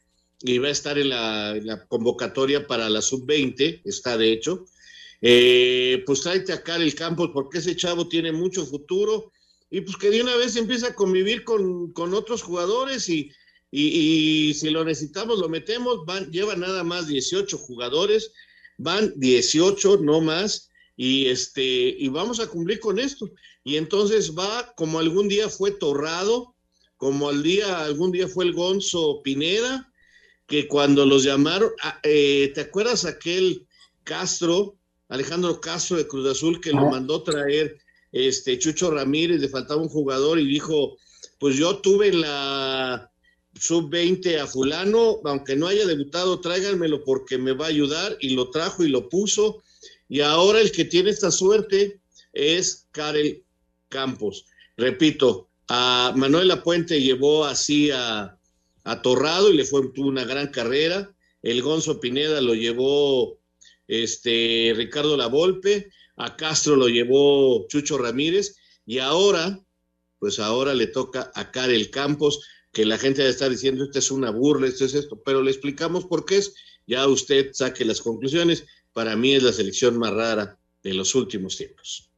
[0.42, 4.66] y va a estar en la, convocatoria para la sub-20, está de hecho.
[5.22, 9.32] Eh, pues tráete acá el campo porque ese chavo tiene mucho futuro
[9.72, 13.32] y pues que de una vez empieza a convivir con, otros jugadores y,
[13.72, 18.32] y, si lo necesitamos lo metemos, van, lleva nada más 18 jugadores,
[18.78, 23.30] van 18 no más y este y vamos a cumplir con esto
[23.64, 26.56] y entonces va como algún día fue Torrado,
[26.98, 29.92] como al día algún día fue el Gonzo Pineda,
[30.48, 33.66] que cuando los llamaron, ah, eh, ¿te acuerdas aquel
[34.04, 34.78] Castro,
[35.10, 37.78] Alejandro Castro de Cruz Azul que lo mandó traer
[38.12, 40.98] este Chucho Ramírez, le faltaba un jugador y dijo,
[41.40, 43.12] pues yo tuve en la
[43.60, 48.50] sub-20 a fulano, aunque no haya debutado, tráiganmelo porque me va a ayudar y lo
[48.50, 49.64] trajo y lo puso.
[50.08, 52.00] Y ahora el que tiene esta suerte
[52.34, 53.44] es Karel
[53.90, 54.46] Campos.
[54.78, 58.38] Repito, a Manuel Lapuente llevó así a,
[58.84, 61.14] a Torrado y le fue tuvo una gran carrera.
[61.42, 63.40] El Gonzo Pineda lo llevó
[63.88, 69.62] este Ricardo Lavolpe a Castro lo llevó Chucho Ramírez y ahora,
[70.20, 72.42] pues ahora le toca a Karel Campos,
[72.72, 75.52] que la gente debe estar diciendo, esto es una burla, esto es esto, pero le
[75.52, 76.54] explicamos por qué es,
[76.88, 78.66] ya usted saque las conclusiones,
[78.96, 82.10] para mí es la selección más rara de los últimos tiempos.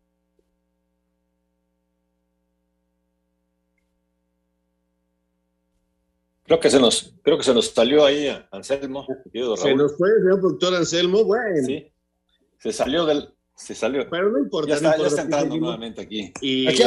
[6.44, 9.08] Creo que se nos, creo que se nos salió ahí Anselmo.
[9.34, 11.66] Se nos fue el señor productor Anselmo, bueno.
[11.66, 11.92] Sí,
[12.60, 14.08] se salió del, se salió.
[14.08, 14.70] Pero no importa.
[14.70, 16.32] Ya está, no ya está entrando nuevamente aquí.
[16.42, 16.84] Y aquí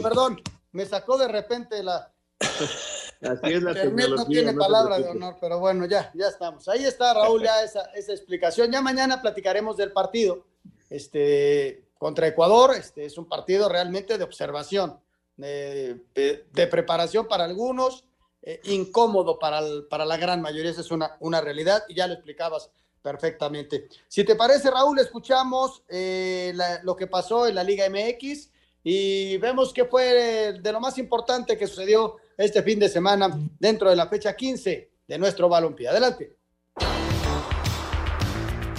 [0.00, 0.40] perdón.
[0.70, 2.14] Me sacó de repente la.
[3.22, 6.68] Así es la Internet no tiene palabra de honor, pero bueno, ya, ya estamos.
[6.68, 8.70] Ahí está, Raúl, ya esa, esa explicación.
[8.72, 10.44] Ya mañana platicaremos del partido
[10.90, 12.74] este, contra Ecuador.
[12.74, 14.98] Este es un partido realmente de observación,
[15.36, 18.04] de, de, preparación para algunos,
[18.42, 20.70] eh, incómodo para, el, para la gran mayoría.
[20.70, 21.84] Esa es una, una realidad.
[21.88, 22.70] Y ya lo explicabas
[23.02, 23.88] perfectamente.
[24.08, 28.50] Si te parece, Raúl, escuchamos eh, la- lo que pasó en la Liga MX
[28.82, 33.88] y vemos qué fue de lo más importante que sucedió este fin de semana dentro
[33.90, 35.88] de la fecha 15 de nuestro balompié.
[35.88, 36.36] Adelante.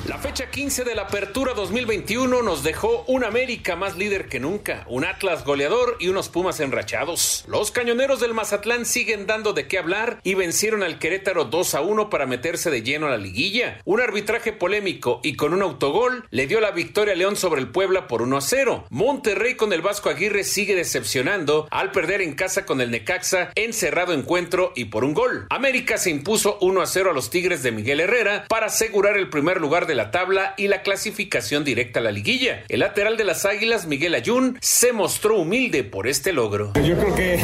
[0.08, 4.84] La fecha 15 de la Apertura 2021 nos dejó un América más líder que nunca,
[4.89, 7.46] un Atlas goleador y unos Pumas enrachados.
[7.48, 11.82] Los cañoneros del Mazatlán siguen dando de qué hablar y vencieron al Querétaro 2 a
[11.82, 13.80] 1 para meterse de lleno a la liguilla.
[13.86, 17.70] Un arbitraje polémico y con un autogol le dio la victoria a León sobre el
[17.70, 18.88] Puebla por 1 a 0.
[18.89, 23.72] Monterrey con el Vasco Aguirre sigue decepcionando al perder en casa con el Necaxa en
[23.72, 25.48] cerrado encuentro y por un gol.
[25.50, 29.30] América se impuso 1 a 0 a los Tigres de Miguel Herrera para asegurar el
[29.30, 32.63] primer lugar de la tabla y la clasificación directa a la liguilla.
[32.69, 36.73] El lateral de las Águilas, Miguel Ayun, se mostró humilde por este logro.
[36.75, 37.39] Yo creo que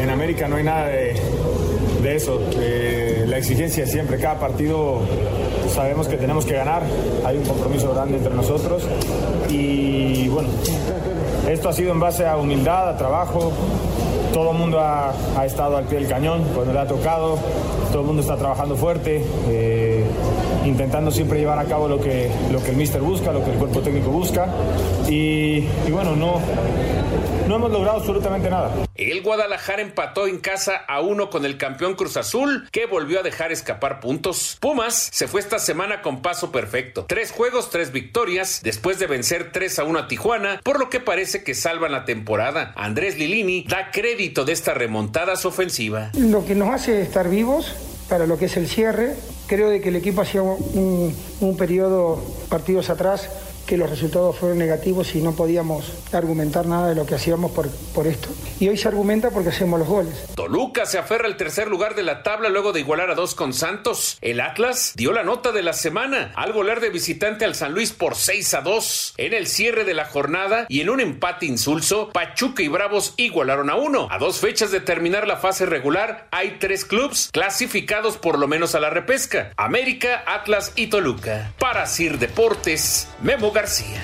[0.00, 1.14] en América no hay nada de,
[2.02, 2.40] de eso.
[2.58, 5.02] Eh, la exigencia siempre, cada partido
[5.74, 6.82] sabemos que tenemos que ganar,
[7.24, 8.84] hay un compromiso grande entre nosotros
[9.48, 10.50] y bueno,
[11.48, 13.52] esto ha sido en base a humildad, a trabajo.
[14.32, 17.38] Todo el mundo ha, ha estado al pie del cañón cuando le ha tocado,
[17.90, 20.04] todo el mundo está trabajando fuerte, eh,
[20.64, 23.58] intentando siempre llevar a cabo lo que, lo que el míster busca, lo que el
[23.58, 24.48] cuerpo técnico busca
[25.08, 26.40] y, y bueno, no,
[27.48, 28.72] no hemos logrado absolutamente nada.
[28.94, 33.22] El Guadalajara empató en casa a uno con el campeón Cruz Azul, que volvió a
[33.22, 34.56] dejar escapar puntos.
[34.60, 37.04] Pumas se fue esta semana con paso perfecto.
[37.06, 41.00] Tres juegos, tres victorias, después de vencer 3 a 1 a Tijuana, por lo que
[41.00, 42.72] parece que salvan la temporada.
[42.76, 46.10] Andrés Lilini da crédito de esta remontada a su ofensiva.
[46.14, 47.74] Lo que nos hace estar vivos
[48.08, 49.14] para lo que es el cierre,
[49.46, 53.28] creo de que el equipo hacía un, un periodo, partidos atrás,
[53.66, 57.68] que los resultados fueron negativos y no podíamos argumentar nada de lo que hacíamos por,
[57.94, 58.28] por esto.
[58.60, 60.14] Y hoy se argumenta porque hacemos los goles.
[60.34, 63.52] Toluca se aferra al tercer lugar de la tabla luego de igualar a dos con
[63.52, 64.18] Santos.
[64.20, 67.92] El Atlas dio la nota de la semana al golear de visitante al San Luis
[67.92, 69.14] por 6 a 2.
[69.16, 73.70] En el cierre de la jornada y en un empate insulso, Pachuca y Bravos igualaron
[73.70, 74.08] a uno.
[74.10, 78.74] A dos fechas de terminar la fase regular, hay tres clubes clasificados por lo menos
[78.74, 81.52] a la repesca: América, Atlas y Toluca.
[81.58, 84.02] Para Sir Deportes, Memo García.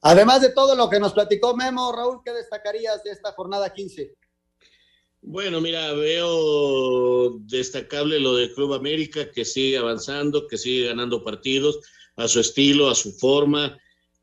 [0.00, 4.14] Además de todo lo que nos platicó Memo, Raúl, ¿qué destacarías de esta jornada 15?
[5.20, 11.80] Bueno, mira, veo destacable lo del Club América, que sigue avanzando, que sigue ganando partidos
[12.16, 13.76] a su estilo, a su forma,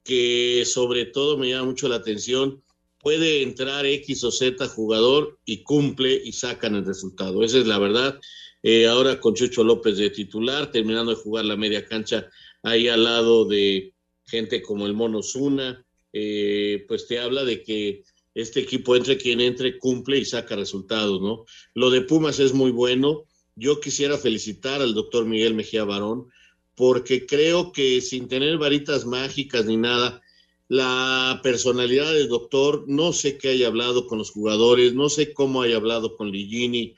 [0.03, 2.63] que sobre todo me llama mucho la atención,
[2.99, 7.43] puede entrar X o Z jugador y cumple y sacan el resultado.
[7.43, 8.19] Esa es la verdad.
[8.65, 12.30] Eh, ahora con Chucho López de titular, terminando de jugar la media cancha
[12.63, 13.93] ahí al lado de
[14.26, 19.41] gente como el Mono Zuna, eh, pues te habla de que este equipo entre quien
[19.41, 21.45] entre cumple y saca resultados, ¿no?
[21.73, 23.26] Lo de Pumas es muy bueno.
[23.56, 26.30] Yo quisiera felicitar al doctor Miguel Mejía Barón,
[26.76, 30.21] porque creo que sin tener varitas mágicas ni nada,
[30.69, 35.62] la personalidad del doctor, no sé qué haya hablado con los jugadores, no sé cómo
[35.62, 36.95] haya hablado con Ligini,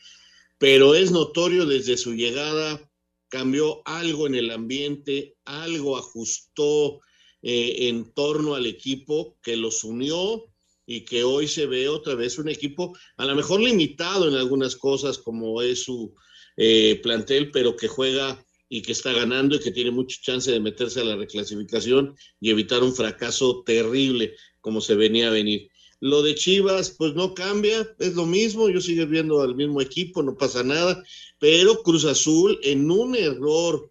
[0.66, 2.92] pero es notorio desde su llegada,
[3.30, 7.02] cambió algo en el ambiente, algo ajustó
[7.44, 10.44] eh, en torno al equipo que los unió
[10.88, 14.76] y que hoy se ve otra vez un equipo a lo mejor limitado en algunas
[14.76, 16.16] cosas como es su
[16.58, 20.60] eh, plantel, pero que juega y que está ganando y que tiene mucha chance de
[20.60, 25.70] meterse a la reclasificación y evitar un fracaso terrible como se venía a venir.
[26.00, 30.22] Lo de Chivas, pues no cambia, es lo mismo, yo sigo viendo al mismo equipo,
[30.22, 31.04] no pasa nada,
[31.40, 33.90] pero Cruz Azul en un error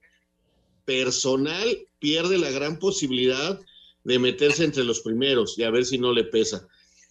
[0.85, 3.59] personal pierde la gran posibilidad
[4.05, 6.69] de meterse entre los primeros y a ver si no le pesa.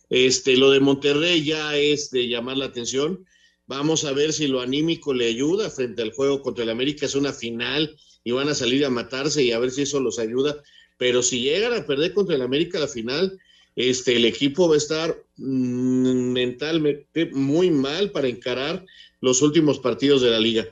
[0.09, 3.25] Este, lo de Monterrey ya es de llamar la atención.
[3.65, 7.07] Vamos a ver si lo anímico le ayuda frente al juego contra el América.
[7.07, 10.19] Es una final y van a salir a matarse y a ver si eso los
[10.19, 10.61] ayuda.
[10.97, 13.39] Pero si llegan a perder contra el América la final,
[13.75, 18.85] este, el equipo va a estar mm, mentalmente muy mal para encarar
[19.21, 20.65] los últimos partidos de la liga.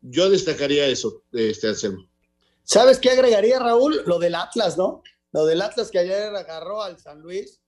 [0.00, 2.08] Yo destacaría eso, este Anselmo.
[2.64, 4.02] ¿Sabes qué agregaría, Raúl?
[4.06, 5.02] Lo del Atlas, ¿no?
[5.32, 7.60] Lo del Atlas que ayer agarró al San Luis,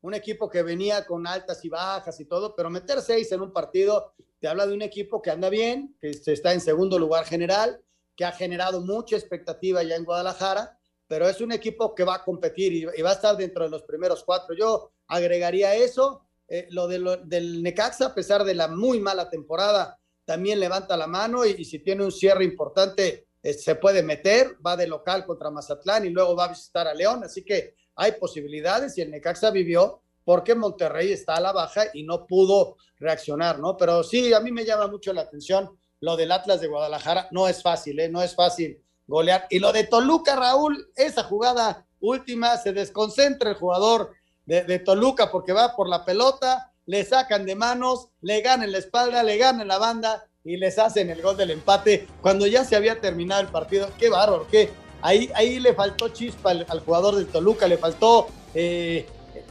[0.00, 3.52] un equipo que venía con altas y bajas y todo, pero meter seis en un
[3.52, 7.80] partido te habla de un equipo que anda bien, que está en segundo lugar general,
[8.16, 10.78] que ha generado mucha expectativa ya en Guadalajara,
[11.12, 13.82] pero es un equipo que va a competir y, va a estar dentro de los
[13.82, 14.56] primeros cuatro.
[14.58, 19.28] Yo agregaría eso, eh, lo, de lo, del Necaxa, a pesar de la muy mala
[19.28, 24.02] temporada, también levanta la mano y, y si tiene un cierre importante, eh, se puede
[24.02, 27.74] meter, va de local contra Mazatlán y luego va a visitar a León, así que
[27.94, 32.78] hay posibilidades y el Necaxa vivió porque Monterrey está a la baja y no pudo
[32.96, 33.76] reaccionar, ¿no?
[33.76, 37.48] Pero sí, a mí me llama mucho la atención lo del Atlas de Guadalajara no
[37.48, 38.08] es fácil, ¿eh?
[38.08, 38.82] no es fácil
[39.12, 39.46] golear.
[39.50, 44.12] Y lo de Toluca, Raúl, esa jugada última, se desconcentra el jugador
[44.46, 48.78] de, de Toluca porque va por la pelota, le sacan de manos, le ganan la
[48.78, 52.74] espalda, le ganan la banda y les hacen el gol del empate cuando ya se
[52.74, 53.88] había terminado el partido.
[53.98, 54.70] Qué bárbaro, qué.
[55.02, 59.06] Ahí, ahí le faltó chispa al, al jugador del Toluca, le faltó eh,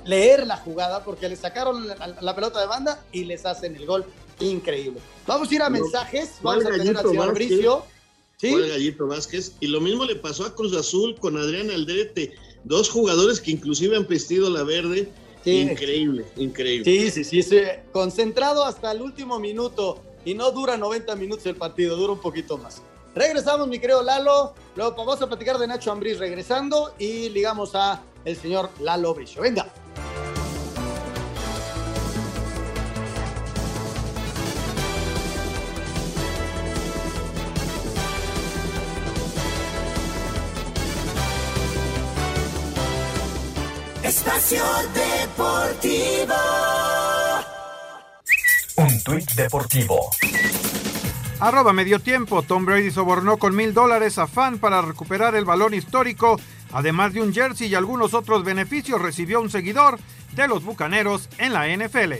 [0.05, 3.85] leer la jugada porque le sacaron la, la, pelota de banda y les hacen el
[3.85, 4.05] gol.
[4.39, 4.99] Increíble.
[5.27, 6.37] Vamos a ir a mensajes.
[6.41, 7.85] Vamos a tener al señor Bricio.
[8.41, 8.49] ¿Sí?
[8.51, 9.53] Fue el Gallito Vázquez.
[9.59, 12.33] Y lo mismo le pasó a Cruz Azul con Adrián Aldrete.
[12.63, 15.09] Dos jugadores que inclusive han vestido la verde.
[15.43, 15.59] Sí.
[15.59, 16.85] Increíble, increíble.
[16.85, 17.59] Sí, sí, sí, sí.
[17.91, 20.01] Concentrado hasta el último minuto.
[20.25, 22.81] Y no dura 90 minutos el partido, dura un poquito más.
[23.13, 24.55] Regresamos, mi querido Lalo.
[24.75, 29.43] Luego vamos a platicar de Nacho Ambriz regresando y ligamos a el señor Lalo Bricio.
[29.43, 29.71] Venga.
[44.31, 44.63] Espacio
[44.93, 46.33] Deportivo.
[48.77, 50.09] Un tuit deportivo.
[51.41, 52.41] Arroba medio tiempo.
[52.41, 56.39] Tom Brady sobornó con mil dólares a fan para recuperar el balón histórico.
[56.71, 59.99] Además de un jersey y algunos otros beneficios, recibió un seguidor
[60.33, 62.13] de los bucaneros en la NFL.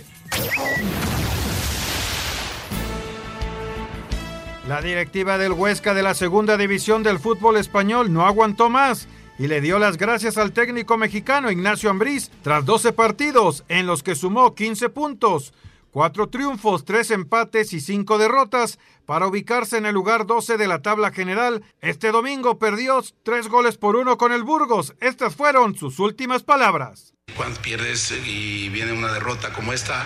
[4.68, 9.08] La directiva del Huesca de la segunda división del fútbol español no aguantó más
[9.42, 14.04] y le dio las gracias al técnico mexicano Ignacio Ambriz tras 12 partidos en los
[14.04, 15.52] que sumó 15 puntos,
[15.90, 18.78] 4 triunfos, 3 empates y 5 derrotas
[19.08, 21.64] para ubicarse en el lugar 12 de la tabla general.
[21.82, 24.94] Este domingo perdió 3 goles por 1 con el Burgos.
[25.02, 27.16] Estas fueron sus últimas palabras.
[27.36, 30.06] Cuando pierdes y viene una derrota como esta,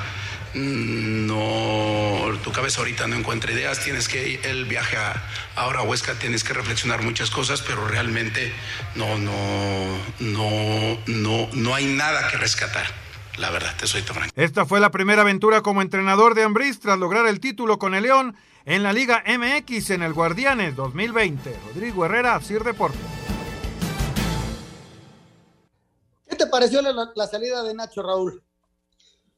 [0.55, 5.21] no, tu cabeza ahorita no encuentra ideas, tienes que el viaje a,
[5.55, 8.53] ahora a Huesca, tienes que reflexionar muchas cosas, pero realmente
[8.95, 9.33] no, no,
[10.19, 12.85] no, no, no hay nada que rescatar.
[13.37, 14.33] La verdad, te soy tan franco.
[14.37, 18.03] Esta fue la primera aventura como entrenador de Ambriz tras lograr el título con el
[18.03, 21.53] León en la Liga MX en el Guardianes 2020.
[21.67, 23.01] Rodrigo Herrera, Sir Deportes.
[26.29, 28.41] ¿Qué te pareció la, la salida de Nacho Raúl?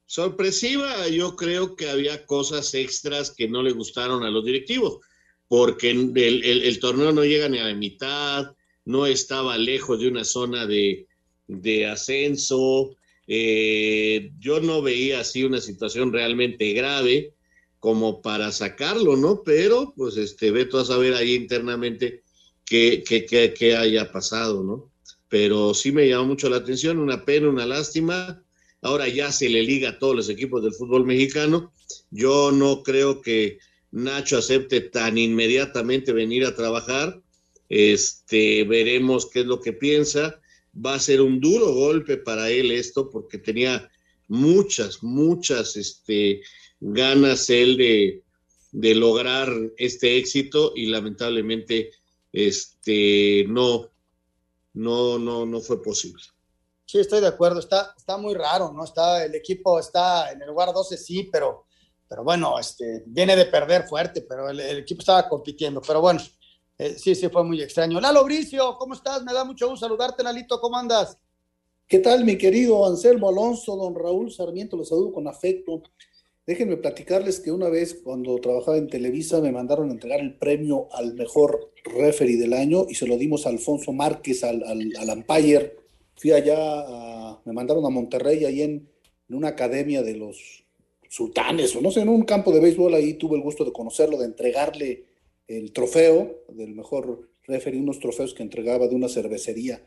[0.07, 4.99] Sorpresiva, yo creo que había cosas extras que no le gustaron a los directivos,
[5.47, 8.55] porque el, el, torneo no llega ni a la mitad,
[8.85, 11.07] no estaba lejos de una zona de,
[11.47, 12.95] de ascenso,
[13.27, 17.33] eh, yo no veía así una situación realmente grave
[17.79, 19.43] como para sacarlo, ¿no?
[19.43, 22.23] Pero, pues, este, veto a saber ahí internamente
[22.65, 24.89] qué, qué, qué, qué haya pasado, ¿no?
[25.27, 28.41] Pero sí me llamó mucho la atención, una pena, una lástima,
[28.81, 31.73] ahora ya se le liga a todos los equipos del fútbol mexicano.
[32.11, 33.59] Yo no creo que
[33.91, 37.21] Nacho acepte tan inmediatamente venir a trabajar.
[37.69, 40.39] Este, veremos qué es lo que piensa.
[40.73, 43.89] Va a ser un duro golpe para él esto, porque tenía
[44.27, 46.41] muchas, muchas este,
[46.79, 48.23] ganas él de,
[48.71, 51.91] de lograr este éxito y lamentablemente
[52.31, 53.89] este, no,
[54.73, 56.21] no, no, no fue posible.
[56.87, 57.59] Sí, estoy de acuerdo.
[57.59, 58.85] Está, está muy raro, ¿no?
[58.85, 61.65] Está, el equipo está en el lugar 12, sí, pero,
[62.07, 65.81] pero bueno, este, viene de perder fuerte, pero el, equipo estaba compitiendo.
[65.81, 66.21] Pero bueno,
[66.77, 67.99] eh, sí, sí, fue muy extraño.
[67.99, 69.21] Lalo Bricio, ¿cómo estás?
[69.23, 70.61] Me da mucho gusto saludarte, Lalito.
[70.61, 71.17] ¿Cómo andas?
[71.89, 74.77] ¿Qué tal, mi querido Anselmo Alonso, don Raúl Sarmiento?
[74.77, 75.83] Los saludo con afecto.
[76.45, 80.87] Déjenme platicarles que una vez cuando trabajaba en Televisa me mandaron a entregar el premio
[80.93, 85.09] al mejor referee del año y se lo dimos a Alfonso Márquez, al, al, al
[86.17, 88.89] fui allá, a, me mandaron a Monterrey, ahí en,
[89.29, 90.65] en, una academia de los
[91.09, 94.17] sultanes, o no sé, en un campo de béisbol, ahí tuve el gusto de conocerlo,
[94.17, 95.05] de entregarle
[95.47, 99.81] el trofeo del mejor referee, unos trofeos que entregaba de una cervecería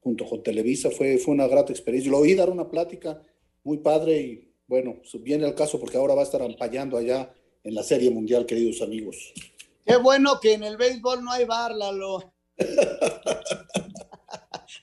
[0.00, 2.10] junto con Televisa, fue, fue una grata experiencia.
[2.10, 3.22] Lo oí dar una plática
[3.62, 7.32] muy padre y bueno, viene al caso porque ahora va a estar ampallando allá
[7.62, 9.32] en la Serie Mundial, queridos amigos.
[9.86, 12.32] Qué bueno que en el béisbol no hay bar, Lalo.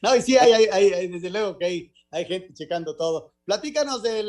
[0.02, 3.34] No, y sí, hay, desde luego que hay, hay gente checando todo.
[3.46, 4.24] Platícanos de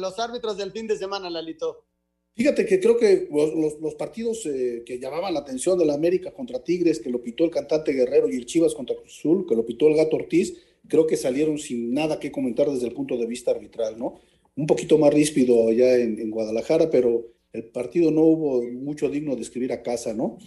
[0.00, 1.84] los árbitros del fin de semana, Lalito.
[2.36, 6.34] Fíjate que creo que los, los partidos eh, que llamaban la atención de la América
[6.34, 9.56] contra Tigres, que lo pitó el cantante Guerrero, y el Chivas contra Cruz Azul, que
[9.56, 10.54] lo pitó el Gato Ortiz,
[10.86, 14.20] creo que salieron sin nada que comentar desde el punto de vista arbitral, ¿no?
[14.54, 17.24] Un poquito más ríspido allá en, en Guadalajara, pero
[17.56, 20.38] el partido no hubo mucho digno de escribir a casa, ¿no?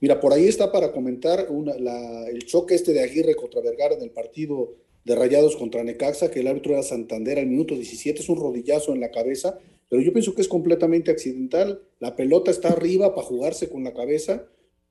[0.00, 4.10] Mira, por ahí está para comentar el choque este de Aguirre contra Vergara en el
[4.10, 8.38] partido de Rayados contra Necaxa, que el árbitro era Santander al minuto 17, es un
[8.38, 9.58] rodillazo en la cabeza,
[9.88, 11.82] pero yo pienso que es completamente accidental.
[11.98, 14.46] La pelota está arriba para jugarse con la cabeza.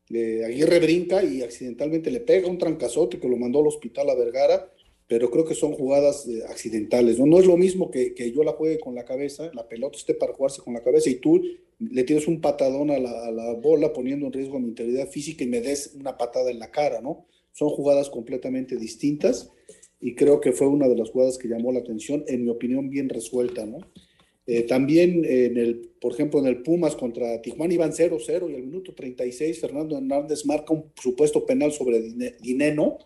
[0.09, 4.15] Eh, Aguirre brinca y accidentalmente le pega un trancazote que lo mandó al hospital a
[4.15, 4.71] Vergara,
[5.11, 7.19] pero creo que son jugadas eh, accidentales.
[7.19, 7.25] ¿no?
[7.25, 10.13] no es lo mismo que, que, yo la juegue con la cabeza, la pelota esté
[10.13, 11.41] para jugarse con la cabeza y tú
[11.79, 15.43] le tienes un patadón a la, a la bola poniendo en riesgo mi integridad física
[15.43, 17.25] y me des una patada en la cara, ¿no?
[17.51, 19.51] Son jugadas completamente distintas
[19.99, 22.89] y creo que fue una de las jugadas que llamó la atención, en mi opinión,
[22.89, 23.79] bien resuelta, ¿no?
[24.47, 28.63] Eh, también, en el, por ejemplo, en el Pumas contra Tijuana iban 0-0 y al
[28.63, 32.01] minuto 36 Fernando Hernández marca un supuesto penal sobre
[32.39, 32.97] Dineno.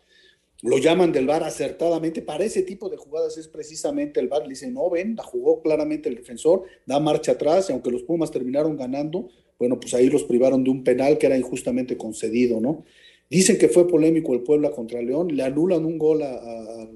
[0.61, 2.21] Lo llaman del VAR acertadamente.
[2.21, 4.43] Para ese tipo de jugadas es precisamente el VAR.
[4.43, 8.03] Le dice, no ven, la jugó claramente el defensor, da marcha atrás y aunque los
[8.03, 9.29] Pumas terminaron ganando,
[9.59, 12.83] bueno, pues ahí los privaron de un penal que era injustamente concedido, ¿no?
[13.29, 16.87] Dicen que fue polémico el Puebla contra León, le anulan un gol a, a,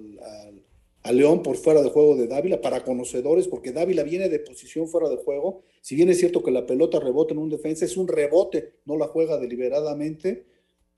[1.03, 4.87] a, León por fuera de juego de Dávila, para conocedores, porque Dávila viene de posición
[4.87, 5.63] fuera de juego.
[5.81, 8.95] Si bien es cierto que la pelota rebota en un defensa, es un rebote, no
[8.95, 10.45] la juega deliberadamente.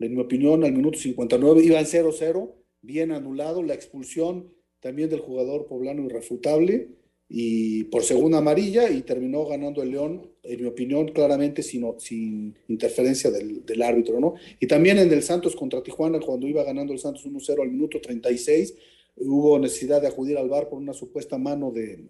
[0.03, 5.67] En mi opinión, al minuto 59 iban 0-0, bien anulado, la expulsión también del jugador
[5.67, 6.89] poblano irrefutable
[7.29, 12.55] y por segunda amarilla y terminó ganando el León, en mi opinión, claramente sin, sin
[12.67, 14.33] interferencia del, del, árbitro, ¿no?
[14.59, 18.01] Y también en el Santos contra Tijuana, cuando iba ganando el Santos 1-0 al minuto
[18.01, 18.75] 36,
[19.17, 22.09] hubo necesidad de acudir al bar por una supuesta mano de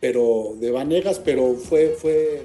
[0.00, 2.42] pero de Vanegas, pero fue, fue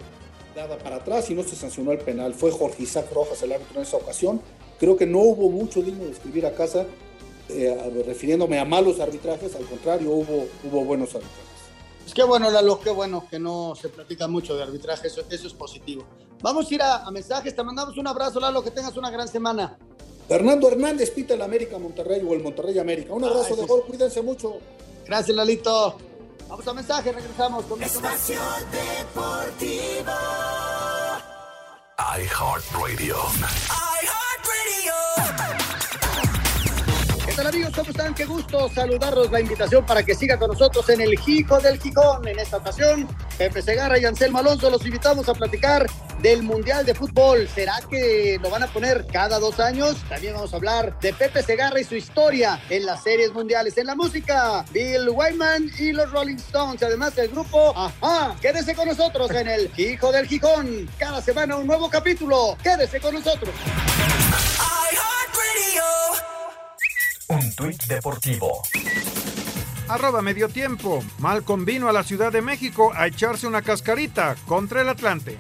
[0.55, 2.33] dada para atrás y no se sancionó el penal.
[2.33, 4.41] Fue Jorge Isaac Rojas el árbitro en esa ocasión.
[4.79, 6.85] Creo que no hubo mucho digno de escribir a casa
[7.53, 11.51] eh, refiriéndome a malos arbitrajes, al contrario, hubo, hubo buenos arbitrajes.
[12.05, 15.47] Es que bueno, Lalo, qué bueno que no se platica mucho de arbitraje, eso, eso
[15.47, 16.05] es positivo.
[16.41, 19.27] Vamos a ir a, a, mensajes, te mandamos un abrazo, Lalo, que tengas una gran
[19.27, 19.77] semana.
[20.27, 23.13] Fernando Hernández pita el América Monterrey o el Monterrey América.
[23.13, 24.57] Un abrazo ah, de gol, cuídense mucho.
[25.05, 25.97] Gracias, Lalito.
[26.51, 28.41] Vamos a mensajes, regresamos con Espacio
[28.73, 30.11] Deportivo.
[31.97, 33.15] iHeartRadio.
[34.43, 35.80] ¿Qué
[37.41, 37.73] tal amigos?
[37.75, 38.13] ¿Cómo están?
[38.13, 39.31] Qué gusto saludarlos.
[39.31, 42.27] La invitación para que siga con nosotros en el Jico del Gijón.
[42.27, 45.87] En esta ocasión, Pepe Segarra y Anselmo Alonso los invitamos a platicar
[46.21, 47.47] del Mundial de Fútbol.
[47.47, 49.97] ¿Será que lo van a poner cada dos años?
[50.07, 53.75] También vamos a hablar de Pepe Segarra y su historia en las series mundiales.
[53.77, 56.83] En la música, Bill Wyman y los Rolling Stones.
[56.83, 58.35] Además, el grupo Ajá.
[58.39, 60.87] Quédese con nosotros en el Jico del Gijón.
[60.99, 62.55] Cada semana un nuevo capítulo.
[62.61, 63.55] Quédese con nosotros.
[67.31, 68.61] Un tuit deportivo.
[69.87, 71.01] Arroba medio tiempo.
[71.19, 75.37] Malcom vino a la Ciudad de México a echarse una cascarita contra el Atlante.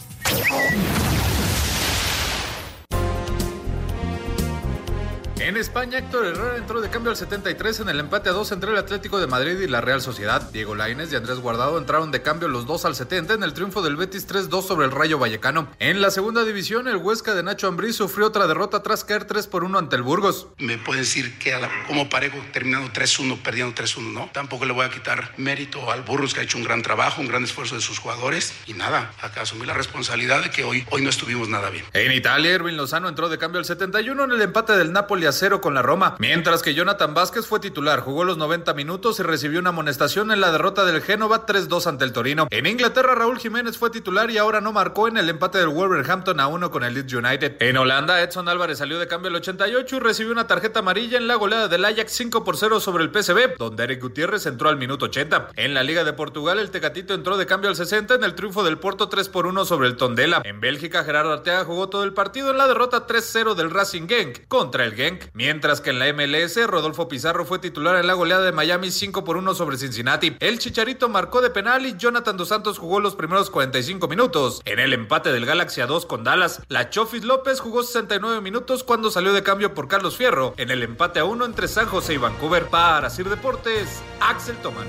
[5.43, 8.69] En España, Héctor Herrera entró de cambio al 73 en el empate a 2 entre
[8.69, 10.39] el Atlético de Madrid y la Real Sociedad.
[10.51, 13.81] Diego Lainez y Andrés Guardado entraron de cambio los dos al 70 en el triunfo
[13.81, 15.67] del Betis 3-2 sobre el Rayo Vallecano.
[15.79, 19.47] En la segunda división, el Huesca de Nacho Ambriz sufrió otra derrota tras caer 3
[19.47, 20.45] por 1 ante el Burgos.
[20.59, 24.29] Me pueden decir que como parejo terminando 3-1, perdiendo 3-1, ¿no?
[24.31, 27.27] Tampoco le voy a quitar mérito al Burgos que ha hecho un gran trabajo, un
[27.27, 31.01] gran esfuerzo de sus jugadores y nada, acá asumí la responsabilidad de que hoy, hoy
[31.01, 31.83] no estuvimos nada bien.
[31.93, 35.30] En Italia, Erwin Lozano entró de cambio al 71 en el empate del Napoli a
[35.31, 36.15] 0 con la Roma.
[36.19, 40.41] Mientras que Jonathan Vázquez fue titular, jugó los 90 minutos y recibió una amonestación en
[40.41, 42.47] la derrota del Génova 3-2 ante el Torino.
[42.49, 46.39] En Inglaterra, Raúl Jiménez fue titular y ahora no marcó en el empate del Wolverhampton
[46.39, 47.57] a 1 con el Leeds United.
[47.59, 51.27] En Holanda, Edson Álvarez salió de cambio el 88 y recibió una tarjeta amarilla en
[51.27, 54.77] la goleada del Ajax 5 por 0 sobre el PSV, donde Eric Gutiérrez entró al
[54.77, 55.49] minuto 80.
[55.55, 58.63] En la Liga de Portugal, el Tecatito entró de cambio al 60 en el triunfo
[58.63, 60.41] del Porto 3 por 1 sobre el Tondela.
[60.43, 64.47] En Bélgica, Gerardo Arteaga jugó todo el partido en la derrota 3-0 del Racing Genk
[64.47, 68.43] contra el Genk, mientras que en la MLS, Rodolfo Pizarro fue titular en la goleada
[68.43, 70.35] de Miami 5 por 1 sobre Cincinnati.
[70.39, 74.61] El Chicharito marcó de penal y Jonathan Dos Santos jugó los primeros 45 minutos.
[74.65, 78.83] En el empate del Galaxy a 2 con Dallas, la Chofis López jugó 69 minutos
[78.83, 80.53] cuando salió de cambio por Carlos Fierro.
[80.57, 82.67] En el empate a 1 entre San José y Vancouver.
[82.67, 84.87] Para Sir Deportes, Axel Toman.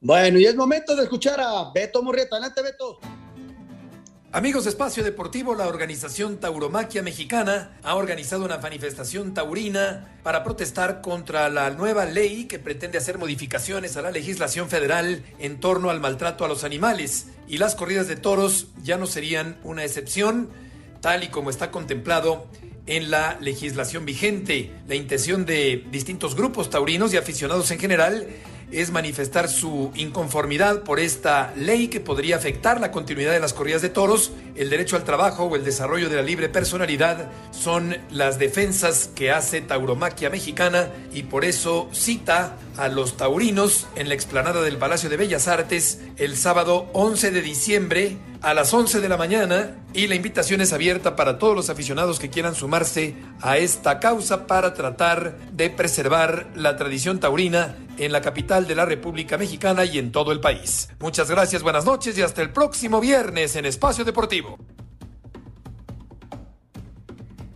[0.00, 2.36] Bueno, y es momento de escuchar a Beto Murrieta.
[2.36, 2.98] Adelante, Beto.
[4.32, 11.00] Amigos de Espacio Deportivo, la organización Tauromaquia Mexicana ha organizado una manifestación taurina para protestar
[11.00, 15.98] contra la nueva ley que pretende hacer modificaciones a la legislación federal en torno al
[15.98, 17.26] maltrato a los animales.
[17.48, 20.48] Y las corridas de toros ya no serían una excepción,
[21.00, 22.46] tal y como está contemplado
[22.86, 24.70] en la legislación vigente.
[24.86, 28.28] La intención de distintos grupos taurinos y aficionados en general
[28.72, 33.82] es manifestar su inconformidad por esta ley que podría afectar la continuidad de las corridas
[33.82, 38.38] de toros, el derecho al trabajo o el desarrollo de la libre personalidad son las
[38.38, 44.62] defensas que hace Tauromaquia Mexicana y por eso cita a los taurinos en la explanada
[44.62, 49.18] del Palacio de Bellas Artes el sábado 11 de diciembre a las 11 de la
[49.18, 54.00] mañana y la invitación es abierta para todos los aficionados que quieran sumarse a esta
[54.00, 59.84] causa para tratar de preservar la tradición taurina en la capital de la República Mexicana
[59.84, 60.88] y en todo el país.
[61.00, 64.58] Muchas gracias, buenas noches y hasta el próximo viernes en Espacio Deportivo.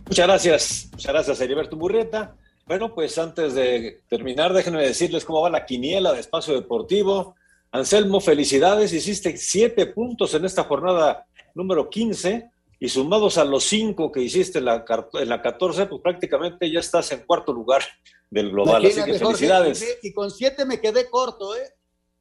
[0.05, 2.35] Muchas gracias, muchas gracias, Heriberto Murrieta.
[2.65, 7.35] Bueno, pues antes de terminar, déjenme decirles cómo va la quiniela de Espacio Deportivo.
[7.71, 12.49] Anselmo, felicidades, hiciste siete puntos en esta jornada número 15
[12.79, 16.79] y sumados a los cinco que hiciste en la, en la 14, pues prácticamente ya
[16.79, 17.83] estás en cuarto lugar
[18.31, 18.83] del global.
[18.83, 19.99] Así que felicidades.
[20.01, 21.69] y con siete me quedé corto, ¿eh?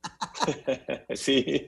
[1.14, 1.66] sí,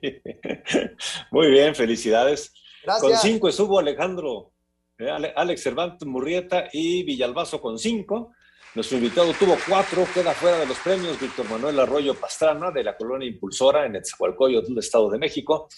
[1.31, 2.53] muy bien, felicidades.
[2.85, 3.03] Gracias.
[3.03, 4.53] Con cinco estuvo Alejandro
[4.99, 8.33] eh, Alex Cervantes Murrieta y Villalbazo con cinco.
[8.77, 12.95] Nuestro invitado tuvo cuatro, queda fuera de los premios Víctor Manuel Arroyo Pastrana de la
[12.95, 15.71] colonia Impulsora en Etzahualcoyotl del Estado de México.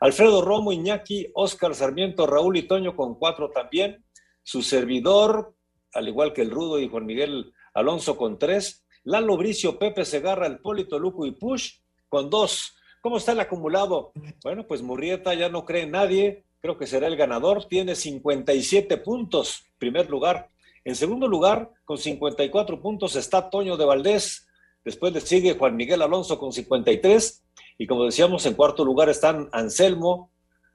[0.00, 4.02] Alfredo Romo, Iñaki, Oscar Sarmiento, Raúl y Toño con cuatro también.
[4.42, 5.54] Su servidor,
[5.92, 8.86] al igual que el Rudo y Juan Miguel Alonso con tres.
[9.04, 12.74] Lalo Bricio, Pepe Segarra, el Polito Luco y Push con dos.
[13.02, 14.12] ¿Cómo está el acumulado?
[14.42, 19.62] Bueno, pues Murrieta ya no cree nadie creo que será el ganador, tiene 57 puntos,
[19.78, 20.50] primer lugar.
[20.86, 24.46] En segundo lugar, con 54 puntos está Toño de Valdés,
[24.84, 27.42] después le sigue Juan Miguel Alonso con 53,
[27.76, 30.30] y como decíamos, en cuarto lugar están Anselmo,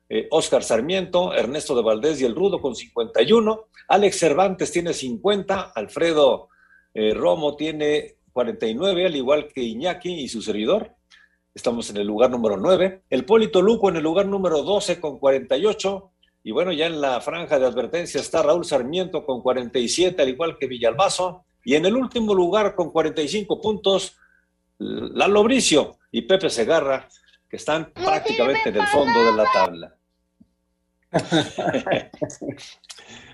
[0.09, 5.71] eh, Oscar Sarmiento, Ernesto de Valdés y el Rudo con 51, Alex Cervantes tiene 50,
[5.73, 6.49] Alfredo
[6.93, 10.93] eh, Romo tiene 49, al igual que Iñaki y su servidor.
[11.55, 13.03] Estamos en el lugar número 9.
[13.09, 16.10] El Polito Luco en el lugar número 12 con 48.
[16.43, 20.57] Y bueno, ya en la franja de advertencia está Raúl Sarmiento con 47, al igual
[20.57, 21.45] que Villalbazo.
[21.63, 24.17] Y en el último lugar con 45 puntos,
[24.79, 27.07] Lalo Bricio y Pepe Segarra,
[27.47, 29.95] que están prácticamente en el fondo de la tabla.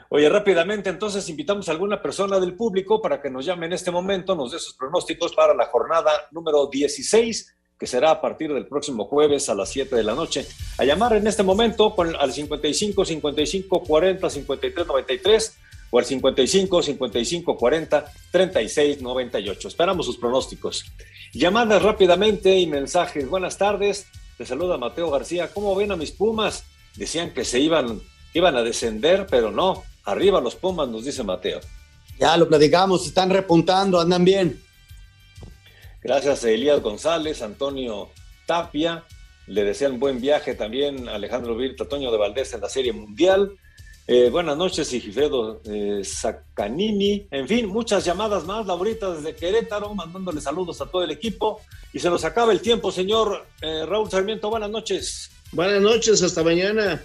[0.09, 3.91] Oye, rápidamente, entonces invitamos a alguna persona del público para que nos llame en este
[3.91, 8.65] momento, nos dé sus pronósticos para la jornada número 16 que será a partir del
[8.65, 10.47] próximo jueves a las 7 de la noche.
[10.77, 15.57] A llamar en este momento al 55 55 40 53 93
[15.89, 19.67] o al 55 55 40 36 98.
[19.67, 20.85] Esperamos sus pronósticos.
[21.33, 23.29] Llamadas rápidamente y mensajes.
[23.29, 24.07] Buenas tardes.
[24.37, 25.49] Te saluda Mateo García.
[25.53, 26.63] ¿Cómo ven a mis Pumas?
[26.95, 28.01] Decían que se iban,
[28.33, 29.83] iban a descender, pero no.
[30.03, 31.59] Arriba los Pumas, nos dice Mateo.
[32.19, 34.61] Ya lo platicamos, están repuntando, andan bien.
[36.07, 38.07] Gracias a Elías González, Antonio
[38.45, 39.03] Tapia.
[39.45, 43.57] Le desean buen viaje también a Alejandro Virta, Toño de Valdés en la Serie Mundial.
[44.07, 47.27] Eh, buenas noches, Sigifredo eh, Sacanini.
[47.29, 51.59] En fin, muchas llamadas más, Laurita desde Querétaro, mandándole saludos a todo el equipo.
[51.91, 54.49] Y se nos acaba el tiempo, señor eh, Raúl Sarmiento.
[54.49, 55.29] Buenas noches.
[55.51, 57.03] Buenas noches, hasta mañana.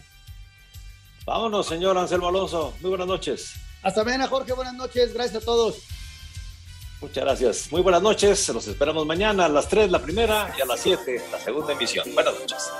[1.26, 2.72] Vámonos, señor Anselmo Alonso.
[2.80, 3.54] Muy buenas noches.
[3.82, 4.52] Hasta mañana, Jorge.
[4.52, 5.12] Buenas noches.
[5.12, 5.78] Gracias a todos.
[7.02, 7.72] Muchas gracias.
[7.72, 8.48] Muy buenas noches.
[8.50, 12.06] Los esperamos mañana a las 3 la primera y a las 7 la segunda emisión.
[12.14, 12.70] Buenas noches.